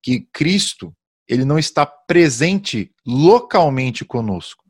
[0.01, 0.95] que Cristo
[1.33, 4.63] ele não está presente localmente conosco,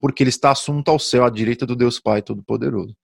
[0.00, 2.96] porque ele está assunto ao céu, à direita do Deus Pai Todo-Poderoso.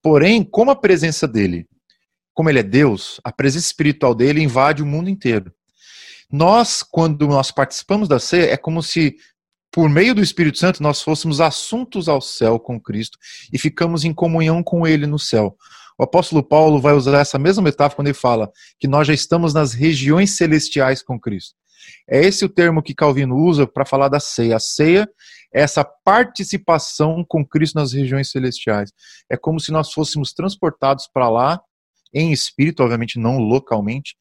[0.00, 1.66] Porém, como a presença dele,
[2.32, 5.52] como ele é Deus, a presença espiritual dele invade o mundo inteiro.
[6.30, 9.16] Nós, quando nós participamos da ceia, é como se,
[9.72, 13.18] por meio do Espírito Santo, nós fôssemos assuntos ao céu com Cristo
[13.52, 15.56] e ficamos em comunhão com ele no céu.
[15.98, 19.54] O apóstolo Paulo vai usar essa mesma metáfora quando ele fala que nós já estamos
[19.54, 21.54] nas regiões celestiais com Cristo.
[22.08, 24.56] É esse o termo que Calvino usa para falar da ceia.
[24.56, 25.08] A ceia
[25.52, 28.92] é essa participação com Cristo nas regiões celestiais.
[29.30, 31.60] É como se nós fôssemos transportados para lá,
[32.12, 34.16] em espírito, obviamente não localmente.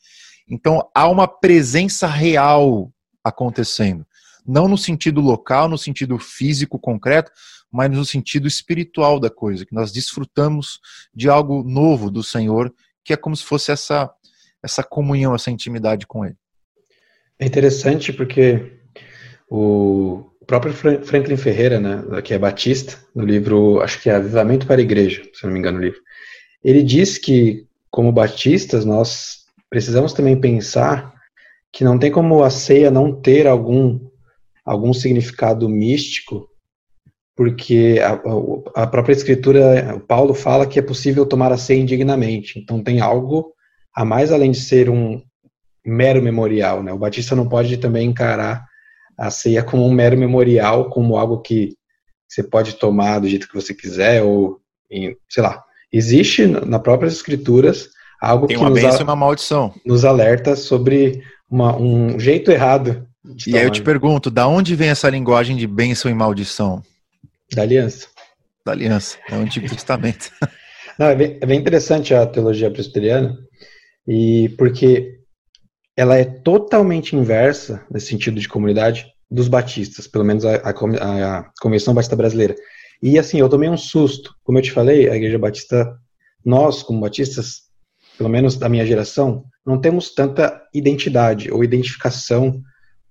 [0.49, 2.91] Então há uma presença real
[3.24, 4.05] acontecendo.
[4.45, 7.32] Não no sentido local, no sentido físico concreto,
[7.72, 10.80] mas no sentido espiritual da coisa, que nós desfrutamos
[11.14, 14.14] de algo novo do Senhor, que é como se fosse essa
[14.64, 16.38] essa comunhão, essa intimidade com Ele.
[17.44, 18.72] É interessante porque
[19.50, 24.80] o próprio Franklin Ferreira, né, que é batista, no livro, acho que é Avivamento para
[24.80, 26.00] a Igreja, se não me engano o livro,
[26.64, 29.39] ele diz que, como batistas, nós
[29.70, 31.14] precisamos também pensar
[31.70, 34.00] que não tem como a ceia não ter algum,
[34.64, 36.50] algum significado místico
[37.36, 42.58] porque a, a, própria escritura, Paulo fala que é possível tomar a ceia indignamente.
[42.58, 43.52] Então tem algo
[43.94, 45.22] a mais além de ser um
[45.86, 46.81] mero memorial.
[46.81, 46.91] Né?
[46.93, 48.65] O batista não pode também encarar
[49.17, 51.75] a ceia como um mero memorial, como algo que
[52.27, 54.59] você pode tomar do jeito que você quiser, ou,
[55.29, 55.63] sei lá.
[55.91, 59.73] Existe na próprias escrituras algo tem que nos, e uma maldição.
[59.86, 63.07] nos alerta sobre uma, um jeito errado.
[63.45, 66.81] E aí eu te pergunto, da onde vem essa linguagem de bênção e maldição?
[67.53, 68.07] Da aliança.
[68.65, 70.31] Da aliança, é o Antigo Testamento.
[70.97, 73.38] Não, é, bem, é bem interessante a teologia presbiteriana,
[74.07, 75.19] e porque
[75.96, 81.52] ela é totalmente inversa, nesse sentido de comunidade, dos batistas, pelo menos a, a, a
[81.62, 82.56] Convenção Batista Brasileira.
[83.02, 84.34] E assim, eu tomei um susto.
[84.44, 85.98] Como eu te falei, a Igreja Batista,
[86.46, 87.64] nós, como batistas,
[88.18, 92.62] pelo menos da minha geração, não temos tanta identidade ou identificação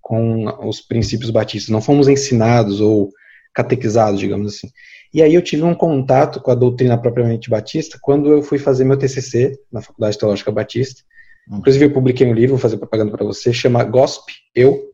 [0.01, 1.71] com os princípios batistas.
[1.71, 3.11] Não fomos ensinados ou
[3.55, 4.71] catequizados, digamos assim.
[5.13, 8.85] E aí eu tive um contato com a doutrina propriamente batista quando eu fui fazer
[8.85, 11.03] meu TCC na Faculdade Teológica Batista.
[11.53, 14.93] Inclusive eu publiquei um livro, vou fazer propaganda para você, chama Gospe Eu,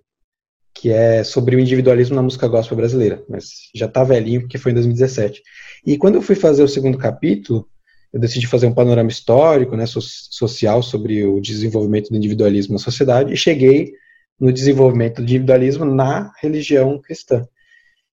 [0.75, 4.73] que é sobre o individualismo na música gospel brasileira, mas já está velhinho porque foi
[4.73, 5.43] em 2017.
[5.87, 7.67] E quando eu fui fazer o segundo capítulo,
[8.13, 13.33] eu decidi fazer um panorama histórico, né, social sobre o desenvolvimento do individualismo na sociedade
[13.33, 13.93] e cheguei
[14.41, 17.47] no desenvolvimento do individualismo na religião cristã.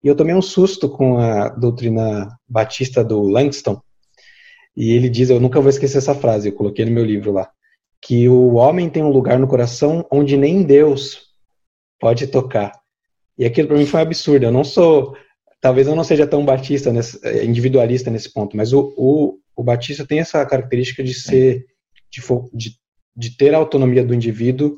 [0.04, 3.82] E eu tomei um susto com a doutrina batista do Langston.
[4.76, 7.50] E ele diz, eu nunca vou esquecer essa frase, eu coloquei no meu livro lá,
[8.06, 11.24] que o homem tem um lugar no coração onde nem Deus
[12.00, 12.72] pode tocar.
[13.36, 14.46] E aquilo para mim foi um absurdo.
[14.46, 15.18] Eu não sou,
[15.60, 20.06] talvez eu não seja tão batista, nesse, individualista nesse ponto, mas o, o, o batista
[20.06, 21.66] tem essa característica de ser,
[22.12, 22.22] de,
[22.54, 22.76] de,
[23.18, 24.78] de ter a autonomia do indivíduo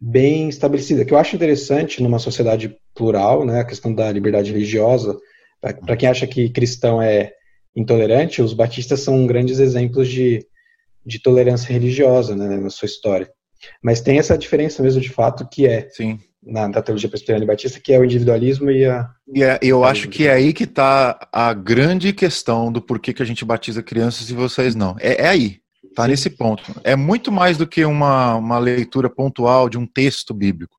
[0.00, 5.14] bem estabelecida, que eu acho interessante numa sociedade plural, né, a questão da liberdade religiosa.
[5.60, 7.34] Para quem acha que cristão é
[7.76, 10.44] intolerante, os batistas são grandes exemplos de,
[11.04, 13.30] de tolerância religiosa né, na sua história.
[13.82, 16.18] Mas tem essa diferença mesmo de fato que é Sim.
[16.42, 19.08] Na, na teologia presbiteriana batista, que é o individualismo e a.
[19.32, 23.22] E é, eu acho que é aí que está a grande questão do porquê que
[23.22, 24.96] a gente batiza crianças e vocês não.
[24.98, 25.62] É, é aí.
[25.84, 26.74] Está nesse ponto.
[26.82, 30.76] É muito mais do que uma, uma leitura pontual de um texto bíblico.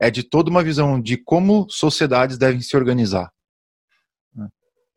[0.00, 3.30] É de toda uma visão de como sociedades devem se organizar.
[4.34, 4.48] Né?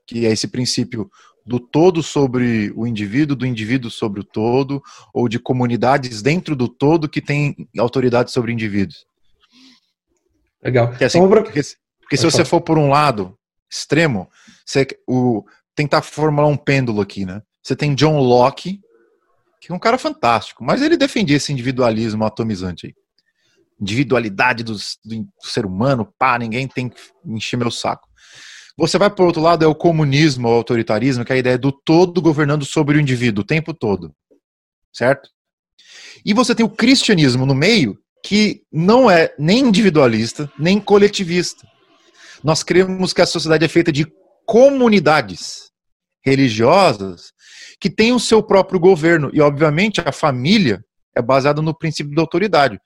[0.08, 1.10] Que é esse princípio
[1.46, 4.82] do todo sobre o indivíduo, do indivíduo sobre o todo,
[5.14, 9.06] ou de comunidades dentro do todo que têm autoridade sobre indivíduos.
[10.64, 10.90] Legal.
[10.90, 11.62] Porque, assim, porque,
[12.02, 13.38] porque se você for por um lado
[13.70, 14.28] extremo,
[14.66, 15.44] você, o,
[15.76, 17.42] tentar formular um pêndulo aqui, né?
[17.62, 18.80] Você tem John Locke,
[19.62, 22.94] que é um cara fantástico, mas ele defendia esse individualismo atomizante aí.
[23.80, 28.08] Individualidade do, do, ser humano, pá, ninguém tem que encher meu saco.
[28.78, 31.72] Você vai por outro lado, é o comunismo, o autoritarismo, que é a ideia do
[31.72, 34.14] todo governando sobre o indivíduo o tempo todo.
[34.94, 35.30] Certo?
[36.26, 41.68] E você tem o cristianismo no meio, que não é nem individualista, nem coletivista.
[42.44, 44.08] Nós cremos que a sociedade é feita de
[44.46, 45.72] comunidades
[46.24, 47.34] religiosas
[47.80, 49.30] que tem o seu próprio governo.
[49.34, 50.84] E, obviamente, a família
[51.16, 52.80] é baseada no princípio da autoridade.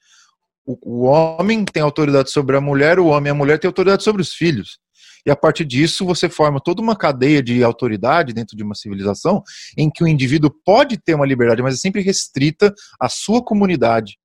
[0.66, 4.04] O, o homem tem autoridade sobre a mulher, o homem e a mulher têm autoridade
[4.04, 4.78] sobre os filhos.
[5.26, 9.44] E a partir disso, você forma toda uma cadeia de autoridade dentro de uma civilização
[9.78, 14.18] em que o indivíduo pode ter uma liberdade, mas é sempre restrita à sua comunidade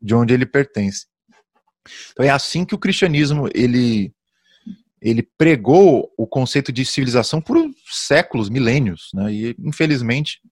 [0.00, 1.06] de onde ele pertence.
[2.12, 4.12] Então é assim que o cristianismo ele
[5.02, 7.56] ele pregou o conceito de civilização por
[7.90, 9.32] séculos, milênios, né?
[9.32, 10.42] E infelizmente,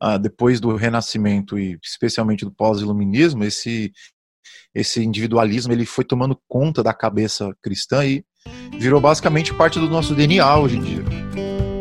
[0.00, 3.92] ah, depois do Renascimento e especialmente do pós-iluminismo, esse
[4.74, 8.24] esse individualismo ele foi tomando conta da cabeça cristã e
[8.78, 11.04] virou basicamente parte do nosso DNA hoje em dia.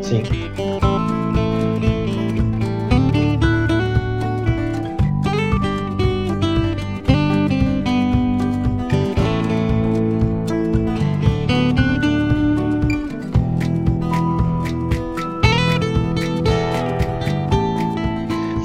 [0.02, 0.69] Sim.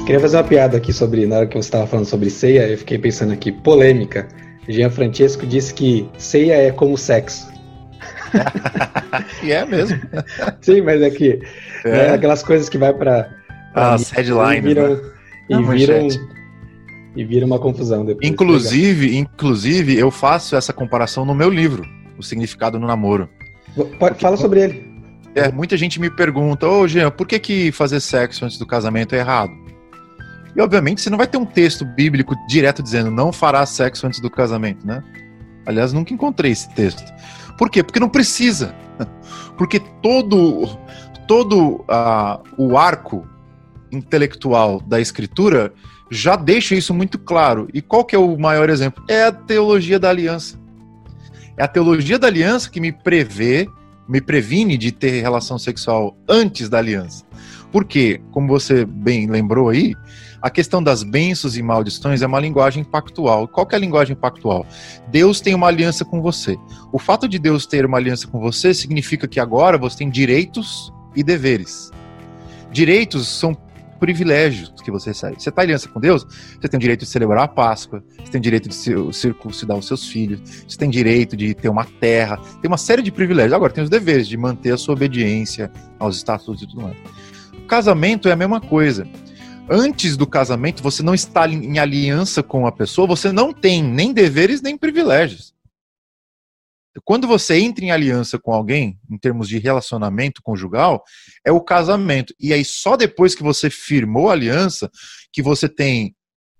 [0.05, 2.77] Queria fazer uma piada aqui sobre, na hora que você estava falando sobre ceia, eu
[2.77, 4.27] fiquei pensando aqui, polêmica.
[4.69, 7.51] Jean Francesco disse que ceia é como sexo.
[9.41, 9.99] e é mesmo.
[10.61, 11.39] Sim, mas é que
[11.83, 11.89] é.
[11.89, 13.31] Né, aquelas coisas que vai para
[13.73, 15.01] as headlines e viram, né?
[15.49, 16.07] e, viram
[17.15, 18.29] e vira uma confusão depois.
[18.29, 21.83] Inclusive, inclusive, eu faço essa comparação no meu livro,
[22.15, 23.27] O Significado no Namoro.
[23.97, 24.95] Pode, fala sobre ele.
[25.33, 29.15] É, muita gente me pergunta, ô Jean, por que, que fazer sexo antes do casamento
[29.15, 29.64] é errado?
[30.55, 34.19] E obviamente você não vai ter um texto bíblico direto dizendo não fará sexo antes
[34.19, 35.03] do casamento, né?
[35.65, 37.03] Aliás, nunca encontrei esse texto.
[37.57, 37.83] Por quê?
[37.83, 38.73] Porque não precisa.
[39.57, 40.67] Porque todo
[41.27, 43.27] todo uh, o arco
[43.91, 45.73] intelectual da escritura
[46.09, 47.67] já deixa isso muito claro.
[47.73, 49.03] E qual que é o maior exemplo?
[49.09, 50.59] É a teologia da aliança.
[51.57, 53.67] É a teologia da aliança que me prevê,
[54.07, 57.25] me previne de ter relação sexual antes da aliança.
[57.71, 59.95] Porque, como você bem lembrou aí,
[60.45, 63.47] a questão das bênçãos e maldições é uma linguagem pactual.
[63.47, 64.63] Qual é a linguagem pactual?
[65.07, 66.55] Deus tem uma aliança com você.
[66.93, 70.93] O fato de Deus ter uma aliança com você significa que agora você tem direitos
[71.15, 71.89] e deveres.
[72.71, 73.57] Direitos são
[73.99, 75.41] privilégios que você recebe.
[75.41, 78.37] Você está aliança com Deus, você tem o direito de celebrar a Páscoa, você tem
[78.37, 78.75] o direito de
[79.15, 83.11] circuncidar os seus filhos, você tem direito de ter uma terra, tem uma série de
[83.11, 83.53] privilégios.
[83.53, 86.95] Agora, tem os deveres de manter a sua obediência aos estatutos e tudo mais.
[87.67, 89.07] Casamento é a mesma coisa
[89.69, 94.13] antes do casamento, você não está em aliança com a pessoa, você não tem nem
[94.13, 95.53] deveres nem privilégios.
[97.03, 101.03] Quando você entra em aliança com alguém, em termos de relacionamento conjugal,
[101.45, 102.33] é o casamento.
[102.39, 104.89] E aí, só depois que você firmou a aliança,
[105.31, 106.15] que você tem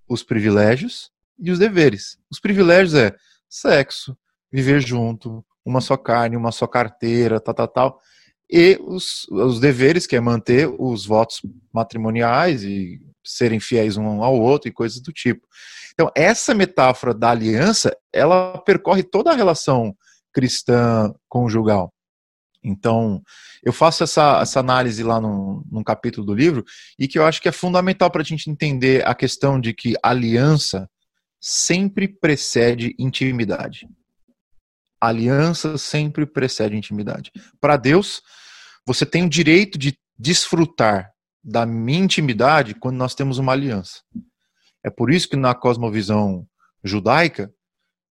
[0.09, 2.17] os privilégios e os deveres.
[2.29, 3.15] Os privilégios é
[3.49, 4.17] sexo,
[4.51, 8.01] viver junto, uma só carne, uma só carteira, tal, tal, tal
[8.49, 11.41] e os, os deveres, que é manter os votos
[11.73, 15.47] matrimoniais e serem fiéis um ao outro e coisas do tipo.
[15.93, 19.95] Então, essa metáfora da aliança, ela percorre toda a relação
[20.33, 21.91] cristã conjugal.
[22.63, 23.21] Então,
[23.63, 26.65] eu faço essa, essa análise lá num, num capítulo do livro
[26.99, 29.95] e que eu acho que é fundamental para a gente entender a questão de que
[30.03, 30.89] aliança
[31.39, 33.87] sempre precede intimidade.
[35.07, 37.31] Aliança sempre precede intimidade.
[37.59, 38.21] Para Deus,
[38.85, 41.11] você tem o direito de desfrutar
[41.43, 44.01] da minha intimidade quando nós temos uma aliança.
[44.83, 46.47] É por isso que na cosmovisão
[46.83, 47.53] judaica,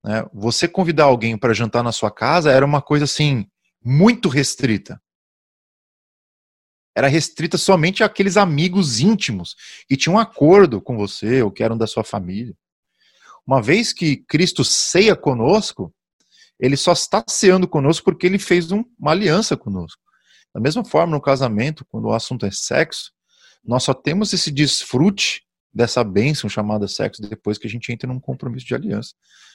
[0.04, 3.46] né, você convidar alguém para jantar na sua casa era uma coisa assim
[3.82, 5.00] muito restrita.
[6.96, 9.56] Era restrita somente àqueles amigos íntimos
[9.88, 12.56] que tinham um acordo com você ou que eram da sua família.
[13.46, 15.92] Uma vez que Cristo ceia conosco,
[16.58, 20.00] ele só está ceando conosco porque ele fez um, uma aliança conosco.
[20.54, 23.12] Da mesma forma, no casamento, quando o assunto é sexo,
[23.64, 25.42] nós só temos esse desfrute
[25.72, 29.14] dessa bênção chamada sexo depois que a gente entra num compromisso de aliança.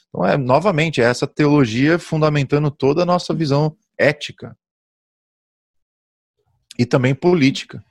[0.09, 4.57] Então, é novamente, é essa teologia fundamentando toda a nossa visão ética
[6.77, 7.83] e também política.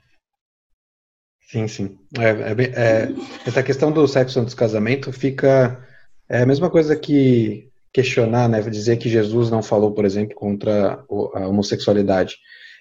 [1.42, 1.98] Sim, sim.
[2.18, 3.08] É, é, é,
[3.46, 5.82] essa questão do sexo antes do casamento fica
[6.28, 11.04] é a mesma coisa que questionar, né, dizer que Jesus não falou, por exemplo, contra
[11.34, 12.36] a homossexualidade.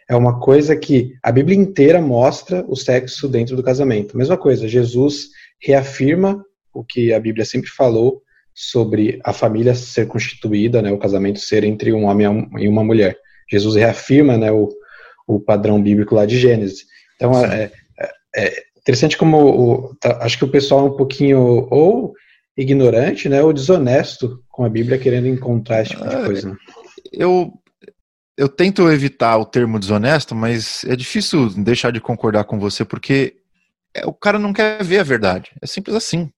[0.09, 4.17] É uma coisa que a Bíblia inteira mostra o sexo dentro do casamento.
[4.17, 5.29] Mesma coisa, Jesus
[5.61, 6.43] reafirma
[6.73, 8.21] o que a Bíblia sempre falou
[8.53, 13.17] sobre a família ser constituída, né, o casamento ser entre um homem e uma mulher.
[13.49, 14.69] Jesus reafirma né, o,
[15.27, 16.85] o padrão bíblico lá de Gênesis.
[17.15, 21.67] Então, é, é, é, interessante como o, tá, acho que o pessoal é um pouquinho
[21.69, 22.13] ou
[22.57, 26.49] ignorante, né, ou desonesto com a Bíblia, querendo encontrar esse tipo de coisa.
[26.49, 26.57] Né?
[27.13, 27.53] Eu,
[28.35, 33.37] eu tento evitar o termo desonesto, mas é difícil deixar de concordar com você, porque
[33.93, 35.51] é, o cara não quer ver a verdade.
[35.61, 36.31] É simples assim.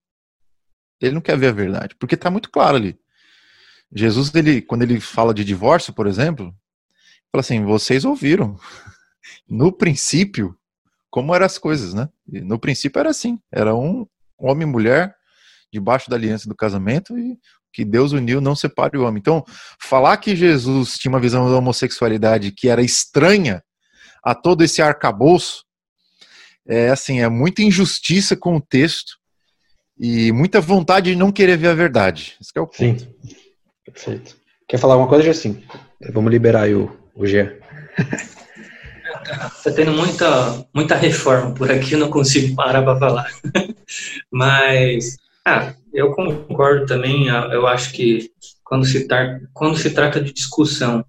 [1.01, 2.99] Ele não quer ver a verdade, porque está muito claro ali.
[3.95, 6.53] Jesus, ele, quando ele fala de divórcio, por exemplo,
[7.31, 8.57] fala assim: vocês ouviram.
[9.47, 10.55] No princípio,
[11.09, 12.09] como eram as coisas, né?
[12.27, 14.05] No princípio era assim: era um
[14.37, 15.15] homem e mulher
[15.71, 17.37] debaixo da aliança do casamento e
[17.71, 19.19] que Deus uniu não separe o homem.
[19.19, 19.43] Então,
[19.81, 23.63] falar que Jesus tinha uma visão da homossexualidade que era estranha
[24.23, 25.63] a todo esse arcabouço
[26.67, 29.17] é assim, é muita injustiça com o texto
[29.99, 32.35] e muita vontade de não querer ver a verdade.
[32.39, 32.77] Esse é o ponto.
[32.77, 32.97] Sim.
[33.83, 34.37] Perfeito.
[34.67, 35.63] Quer falar alguma coisa, Jacim?
[36.13, 37.59] Vamos liberar aí o, o Gê.
[39.63, 43.27] Tá tendo muita, muita reforma por aqui, eu não consigo parar para falar.
[44.31, 47.27] Mas, ah, eu concordo também.
[47.27, 48.31] Eu acho que
[48.63, 51.03] quando se, tar, quando se trata de discussão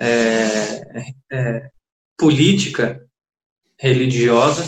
[0.00, 1.70] é, é,
[2.18, 3.00] política,
[3.78, 4.64] religiosa,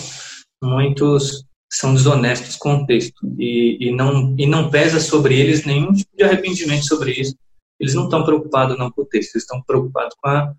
[0.62, 5.92] muitos são desonestos com o texto e, e, não, e não pesa sobre eles nenhum
[5.92, 7.36] tipo de arrependimento sobre isso.
[7.78, 10.52] Eles não estão preocupados não com o texto, eles estão preocupados com a,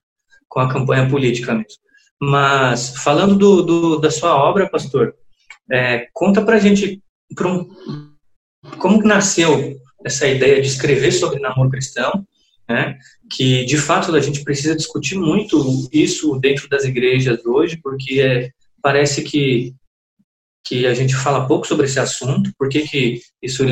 [0.47, 1.80] com a campanha política mesmo.
[2.22, 5.16] Mas, falando do, do da sua obra, pastor,
[5.72, 7.02] é, conta pra gente
[8.78, 12.26] como que nasceu essa ideia de escrever sobre namoro cristão,
[12.68, 12.97] né?
[13.32, 18.49] que de fato a gente precisa discutir muito isso dentro das igrejas hoje, porque é,
[18.82, 19.74] parece que
[20.66, 23.64] que a gente fala pouco sobre esse assunto, por que, que isso,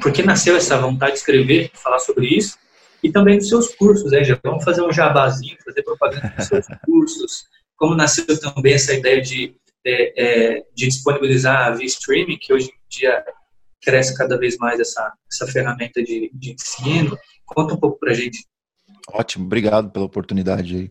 [0.00, 2.56] por que nasceu essa vontade de escrever, falar sobre isso,
[3.02, 6.64] e também dos seus cursos, né, já vamos fazer um jabazinho, fazer propaganda dos seus
[6.82, 7.44] cursos,
[7.76, 10.22] como nasceu também essa ideia de, é,
[10.56, 13.22] é, de disponibilizar via streaming, que hoje em dia
[13.86, 17.16] cresce cada vez mais essa, essa ferramenta de, de ensino.
[17.46, 18.44] Conta um pouco para a gente.
[19.08, 20.90] Ótimo, obrigado pela oportunidade aí.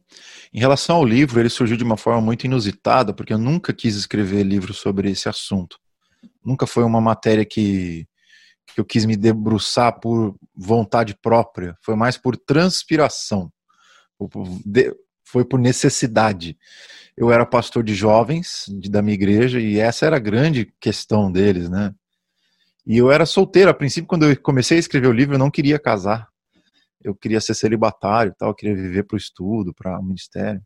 [0.53, 3.95] Em relação ao livro, ele surgiu de uma forma muito inusitada, porque eu nunca quis
[3.95, 5.77] escrever livro sobre esse assunto.
[6.43, 8.07] Nunca foi uma matéria que,
[8.73, 13.51] que eu quis me debruçar por vontade própria, foi mais por transpiração,
[15.25, 16.57] foi por necessidade.
[17.17, 21.29] Eu era pastor de jovens de, da minha igreja e essa era a grande questão
[21.29, 21.93] deles, né?
[22.85, 23.69] E eu era solteiro.
[23.69, 26.27] A princípio, quando eu comecei a escrever o livro, eu não queria casar
[27.05, 30.61] eu queria ser celibatário tal, eu queria viver para o estudo, para o ministério.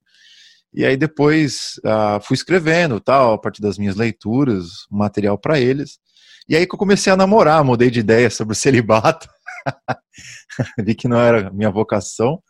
[0.73, 5.99] E aí depois uh, fui escrevendo tal, a partir das minhas leituras, material para eles.
[6.47, 9.27] E aí que eu comecei a namorar, mudei de ideia sobre o celibato.
[10.79, 12.41] Vi que não era minha vocação.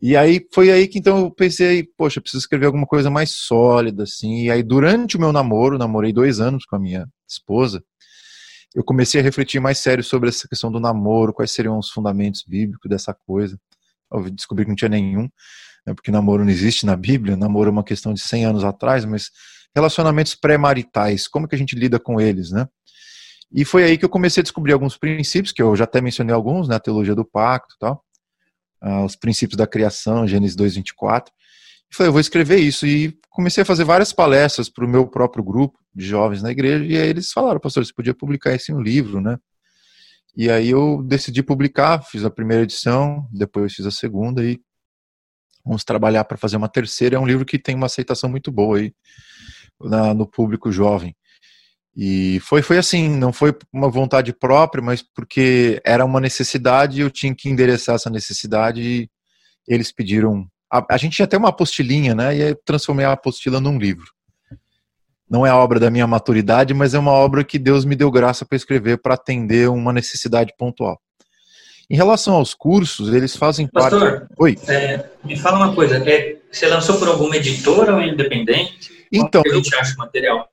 [0.00, 4.02] E aí foi aí que então eu pensei, poxa, preciso escrever alguma coisa mais sólida,
[4.02, 4.44] assim.
[4.44, 7.82] E aí durante o meu namoro, namorei dois anos com a minha esposa,
[8.74, 12.42] eu comecei a refletir mais sério sobre essa questão do namoro, quais seriam os fundamentos
[12.46, 13.58] bíblicos dessa coisa.
[14.12, 15.28] Eu descobri que não tinha nenhum,
[15.86, 19.04] né, porque namoro não existe na Bíblia, namoro é uma questão de 100 anos atrás,
[19.04, 19.30] mas
[19.74, 22.68] relacionamentos pré-maritais, como que a gente lida com eles, né?
[23.54, 26.34] E foi aí que eu comecei a descobrir alguns princípios, que eu já até mencionei
[26.34, 28.04] alguns, né, a teologia do pacto e tal.
[28.82, 31.30] uh, os princípios da criação, Gênesis 2:24.
[31.92, 35.06] E falei, eu vou escrever isso e comecei a fazer várias palestras para o meu
[35.06, 38.72] próprio grupo de jovens na igreja e aí eles falaram, pastor, você podia publicar isso
[38.72, 39.38] em um livro, né?
[40.34, 44.58] E aí eu decidi publicar, fiz a primeira edição, depois fiz a segunda e
[45.62, 47.16] vamos trabalhar para fazer uma terceira.
[47.16, 48.94] É um livro que tem uma aceitação muito boa aí
[49.78, 51.14] na, no público jovem.
[51.94, 57.10] E foi, foi assim, não foi uma vontade própria, mas porque era uma necessidade eu
[57.10, 59.10] tinha que endereçar essa necessidade e
[59.68, 60.46] eles pediram.
[60.72, 62.34] A, a gente tinha até uma apostilinha, né?
[62.34, 64.06] E eu transformei a apostila num livro.
[65.28, 68.10] Não é a obra da minha maturidade, mas é uma obra que Deus me deu
[68.10, 70.98] graça para escrever para atender uma necessidade pontual.
[71.90, 74.26] Em relação aos cursos, eles fazem Pastor, parte.
[74.38, 74.58] Oi.
[74.66, 75.96] É, me fala uma coisa.
[76.08, 79.06] É, você lançou por alguma editora ou independente?
[79.12, 79.42] Então.
[79.42, 80.48] Como a gente acha o material?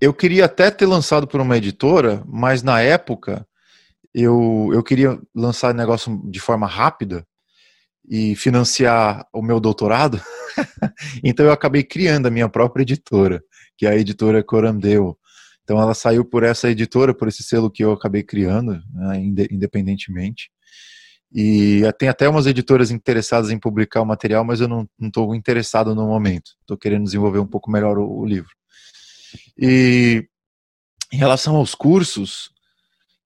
[0.00, 3.46] Eu queria até ter lançado por uma editora, mas na época
[4.12, 7.24] eu, eu queria lançar negócio de forma rápida
[8.10, 10.20] e financiar o meu doutorado.
[11.22, 13.40] então eu acabei criando a minha própria editora,
[13.78, 15.16] que é a editora Corandeu.
[15.62, 20.50] Então ela saiu por essa editora, por esse selo que eu acabei criando, né, independentemente.
[21.32, 25.94] E tem até umas editoras interessadas em publicar o material, mas eu não estou interessado
[25.94, 26.50] no momento.
[26.62, 28.50] Estou querendo desenvolver um pouco melhor o, o livro.
[29.56, 30.26] E
[31.12, 32.50] em relação aos cursos,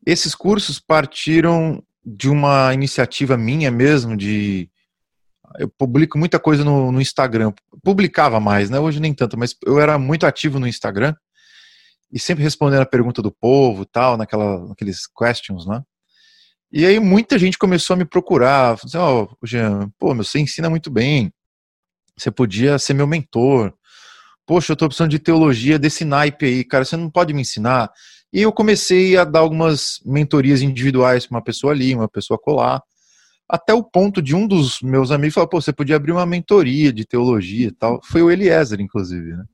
[0.06, 4.68] esses cursos partiram de uma iniciativa minha mesmo de
[5.58, 7.52] eu publico muita coisa no, no, Instagram.
[7.82, 8.78] Publicava mais, né?
[8.78, 11.14] Hoje nem tanto, mas eu era muito ativo no Instagram
[12.12, 15.82] e sempre respondendo a pergunta do povo, tal, naquela, naqueles questions, né?
[16.72, 20.68] E aí muita gente começou a me procurar, assim, ó, oh, Jean, pô, você ensina
[20.68, 21.32] muito bem,
[22.16, 23.72] você podia ser meu mentor,
[24.46, 27.90] poxa, eu estou precisando de teologia desse naipe aí, cara, você não pode me ensinar?
[28.32, 32.82] E eu comecei a dar algumas mentorias individuais para uma pessoa ali, uma pessoa colar,
[33.48, 36.92] até o ponto de um dos meus amigos falar, pô, você podia abrir uma mentoria
[36.92, 38.00] de teologia e tal.
[38.04, 39.44] Foi o Eliezer, inclusive, né?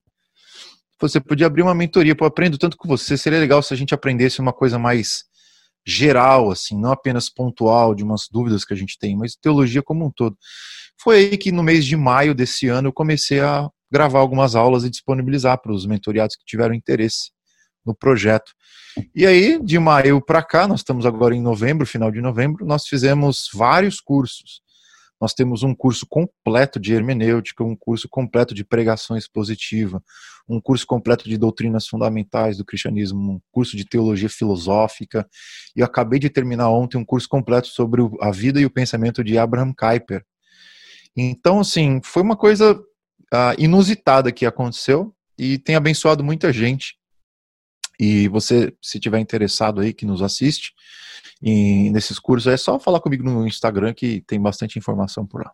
[1.00, 3.94] Você podia abrir uma mentoria, pô, aprendo tanto com você, seria legal se a gente
[3.94, 5.24] aprendesse uma coisa mais
[5.86, 10.04] geral, assim, não apenas pontual, de umas dúvidas que a gente tem, mas teologia como
[10.04, 10.36] um todo.
[11.02, 14.84] Foi aí que no mês de maio desse ano eu comecei a gravar algumas aulas
[14.84, 17.30] e disponibilizar para os mentoriados que tiveram interesse
[17.84, 18.52] no projeto.
[19.14, 22.86] E aí, de maio para cá, nós estamos agora em novembro, final de novembro, nós
[22.86, 24.60] fizemos vários cursos.
[25.20, 30.02] Nós temos um curso completo de hermenêutica, um curso completo de pregação expositiva,
[30.48, 35.28] um curso completo de doutrinas fundamentais do cristianismo, um curso de teologia filosófica.
[35.76, 39.22] E eu acabei de terminar ontem um curso completo sobre a vida e o pensamento
[39.22, 40.24] de Abraham Kuyper.
[41.14, 46.94] Então, assim, foi uma coisa uh, inusitada que aconteceu e tem abençoado muita gente.
[48.00, 50.72] E você, se tiver interessado aí, que nos assiste,
[51.42, 55.52] em, nesses cursos, é só falar comigo no Instagram que tem bastante informação por lá.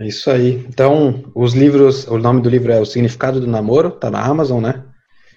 [0.00, 0.64] É isso aí.
[0.68, 4.62] Então, os livros, o nome do livro é O Significado do Namoro, tá na Amazon,
[4.62, 4.84] né?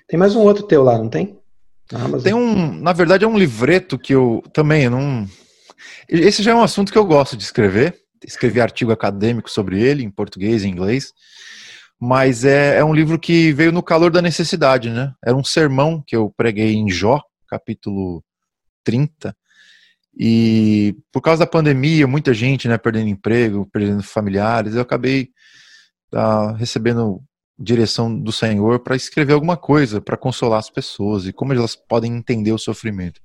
[0.08, 1.38] Tem mais um outro teu lá, não tem?
[2.24, 5.28] Tem um, na verdade é um livreto que eu também eu não
[6.08, 10.04] esse já é um assunto que eu gosto de escrever escrevi artigo acadêmico sobre ele,
[10.04, 11.14] em português e inglês.
[12.04, 15.14] Mas é, é um livro que veio no calor da necessidade, né?
[15.24, 18.24] Era um sermão que eu preguei em Jó, capítulo
[18.84, 19.36] 30.
[20.18, 25.30] E por causa da pandemia, muita gente né, perdendo emprego, perdendo familiares, eu acabei
[26.10, 27.22] tá, recebendo
[27.58, 32.12] direção do Senhor para escrever alguma coisa, para consolar as pessoas e como elas podem
[32.16, 33.22] entender o sofrimento.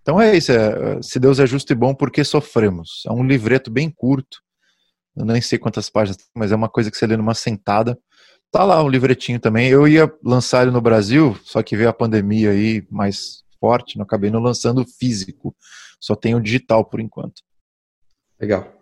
[0.00, 3.02] Então é isso, é, se Deus é justo e bom, por que sofremos?
[3.06, 4.38] É um livreto bem curto,
[5.16, 7.98] eu nem sei quantas páginas, mas é uma coisa que você lê numa sentada.
[8.56, 9.68] Tá lá o livretinho também.
[9.68, 14.04] Eu ia lançar ele no Brasil, só que veio a pandemia aí mais forte, não
[14.04, 15.54] acabei não lançando físico.
[16.00, 17.42] Só tenho digital por enquanto.
[18.40, 18.72] Legal.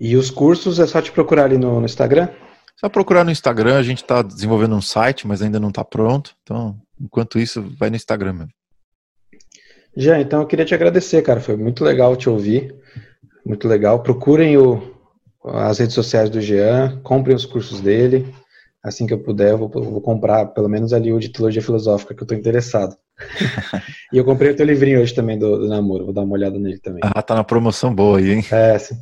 [0.00, 2.28] E os cursos é só te procurar ali no, no Instagram?
[2.76, 6.34] Só procurar no Instagram, a gente está desenvolvendo um site, mas ainda não está pronto.
[6.42, 8.52] Então, enquanto isso, vai no Instagram mesmo.
[9.96, 11.40] Já, então eu queria te agradecer, cara.
[11.40, 12.74] Foi muito legal te ouvir.
[13.46, 14.02] Muito legal.
[14.02, 14.92] Procurem o,
[15.44, 18.26] as redes sociais do Jean, comprem os cursos dele.
[18.82, 22.14] Assim que eu puder, eu vou, vou comprar pelo menos ali o de teologia filosófica,
[22.14, 22.96] que eu estou interessado.
[24.12, 26.58] e eu comprei o teu livrinho hoje também do, do, namoro, vou dar uma olhada
[26.58, 27.00] nele também.
[27.04, 28.44] Ah, tá na promoção boa aí, hein?
[28.50, 28.94] É, sim.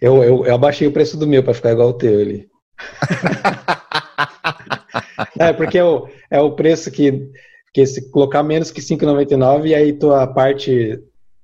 [0.00, 2.48] Eu, eu, eu abaixei o preço do meu para ficar igual o teu ali.
[5.38, 7.30] é, porque é o, é o preço que
[7.76, 10.98] porque se colocar menos que 5,99 e aí tua parte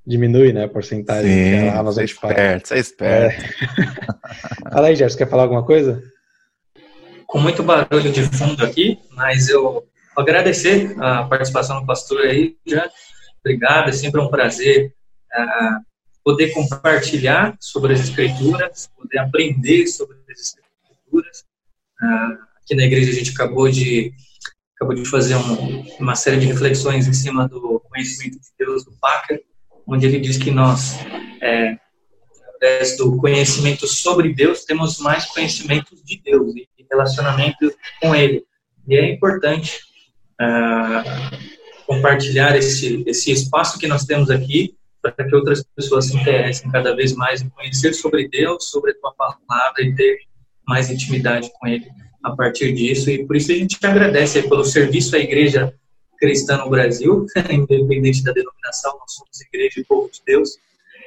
[0.06, 2.32] diminui, né, a porcentagem Sim, que a Amazon te faz.
[2.32, 3.42] Esperto, é esperto.
[3.42, 4.64] É.
[4.72, 6.02] Fala aí, Gerson, quer falar alguma coisa?
[7.32, 12.86] Com muito barulho de fundo aqui, mas eu agradecer a participação do pastor aí, já.
[13.40, 14.94] Obrigado, é sempre um prazer
[15.34, 15.82] uh,
[16.22, 21.44] poder compartilhar sobre as escrituras, poder aprender sobre as escrituras.
[22.02, 24.12] Ah, aqui na igreja a gente acabou de
[24.76, 28.92] acabou de fazer um, uma série de reflexões em cima do conhecimento de Deus do
[29.00, 29.40] Packer,
[29.86, 30.98] onde ele diz que nós,
[31.40, 31.78] é,
[32.46, 38.44] através do conhecimento sobre Deus, temos mais conhecimento de Deus e relacionamento com Ele.
[38.86, 39.80] E é importante
[40.40, 46.70] uh, compartilhar esse, esse espaço que nós temos aqui para que outras pessoas se interessem
[46.70, 50.18] cada vez mais em conhecer sobre Deus, sobre a tua palavra e ter
[50.66, 51.86] mais intimidade com Ele
[52.22, 53.10] a partir disso.
[53.10, 55.74] E por isso a gente agradece pelo serviço à Igreja
[56.18, 60.56] Cristã no Brasil, independente da denominação, nós somos Igreja e Povo de Deus,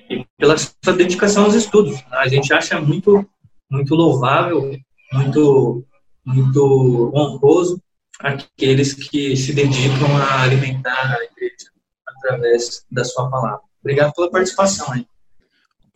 [0.10, 2.04] e pela sua dedicação aos estudos.
[2.12, 3.26] A gente acha muito,
[3.72, 4.78] muito louvável,
[5.14, 5.86] muito,
[6.26, 7.82] muito honroso
[8.20, 11.70] aqueles que se dedicam a alimentar a igreja
[12.08, 13.62] através da sua palavra.
[13.82, 15.06] Obrigado pela participação aí.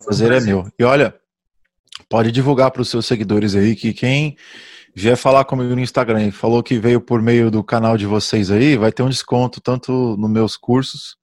[0.00, 0.70] O prazer é meu.
[0.78, 1.14] E olha,
[2.08, 4.36] pode divulgar para os seus seguidores aí que quem
[4.94, 8.50] vier falar comigo no Instagram e falou que veio por meio do canal de vocês
[8.50, 11.16] aí, vai ter um desconto tanto nos meus cursos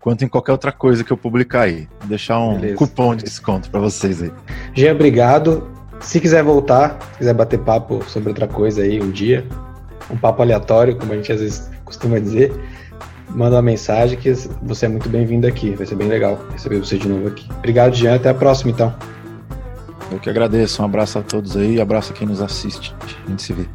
[0.00, 1.88] quanto em qualquer outra coisa que eu publicar aí.
[2.00, 2.76] Vou deixar um Beleza.
[2.76, 4.32] cupom de desconto para vocês aí.
[4.74, 5.79] Jean, obrigado.
[6.00, 9.46] Se quiser voltar, se quiser bater papo sobre outra coisa aí um dia,
[10.10, 12.52] um papo aleatório, como a gente às vezes costuma dizer,
[13.28, 14.32] manda uma mensagem que
[14.62, 15.70] você é muito bem-vindo aqui.
[15.70, 17.46] Vai ser bem legal receber você de novo aqui.
[17.58, 18.16] Obrigado, Jean.
[18.16, 18.94] Até a próxima, então.
[20.10, 20.82] Eu que agradeço.
[20.82, 21.80] Um abraço a todos aí.
[21.80, 22.94] Abraço a quem nos assiste.
[23.26, 23.66] A gente se vê.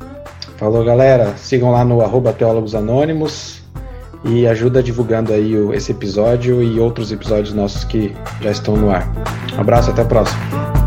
[0.58, 1.36] Falou, galera.
[1.38, 3.62] Sigam lá no arroba Teólogos Anônimos
[4.26, 9.08] e ajuda divulgando aí esse episódio e outros episódios nossos que já estão no ar.
[9.56, 10.85] Um abraço, até a próxima.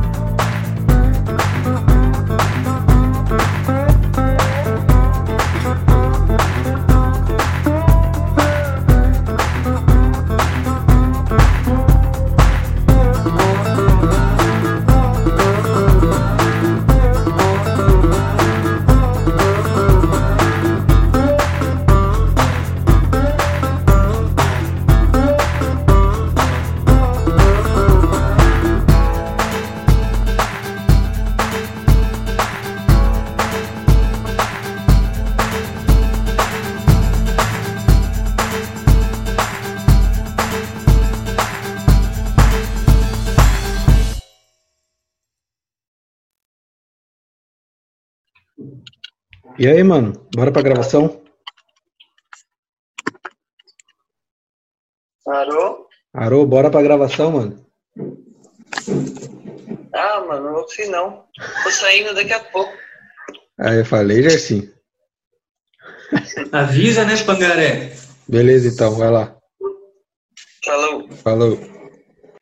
[49.58, 51.20] E aí, mano, bora pra gravação?
[55.26, 55.88] Arô?
[56.14, 57.66] Arô, bora pra gravação, mano.
[59.92, 61.26] Ah, mano, não sei não.
[61.64, 62.72] Tô saindo daqui a pouco.
[63.58, 64.72] Ah, eu falei, já sim.
[66.52, 67.96] Avisa, né, Pangaré?
[68.28, 69.36] Beleza, então, vai lá.
[70.64, 71.10] Falou.
[71.10, 71.77] Falou.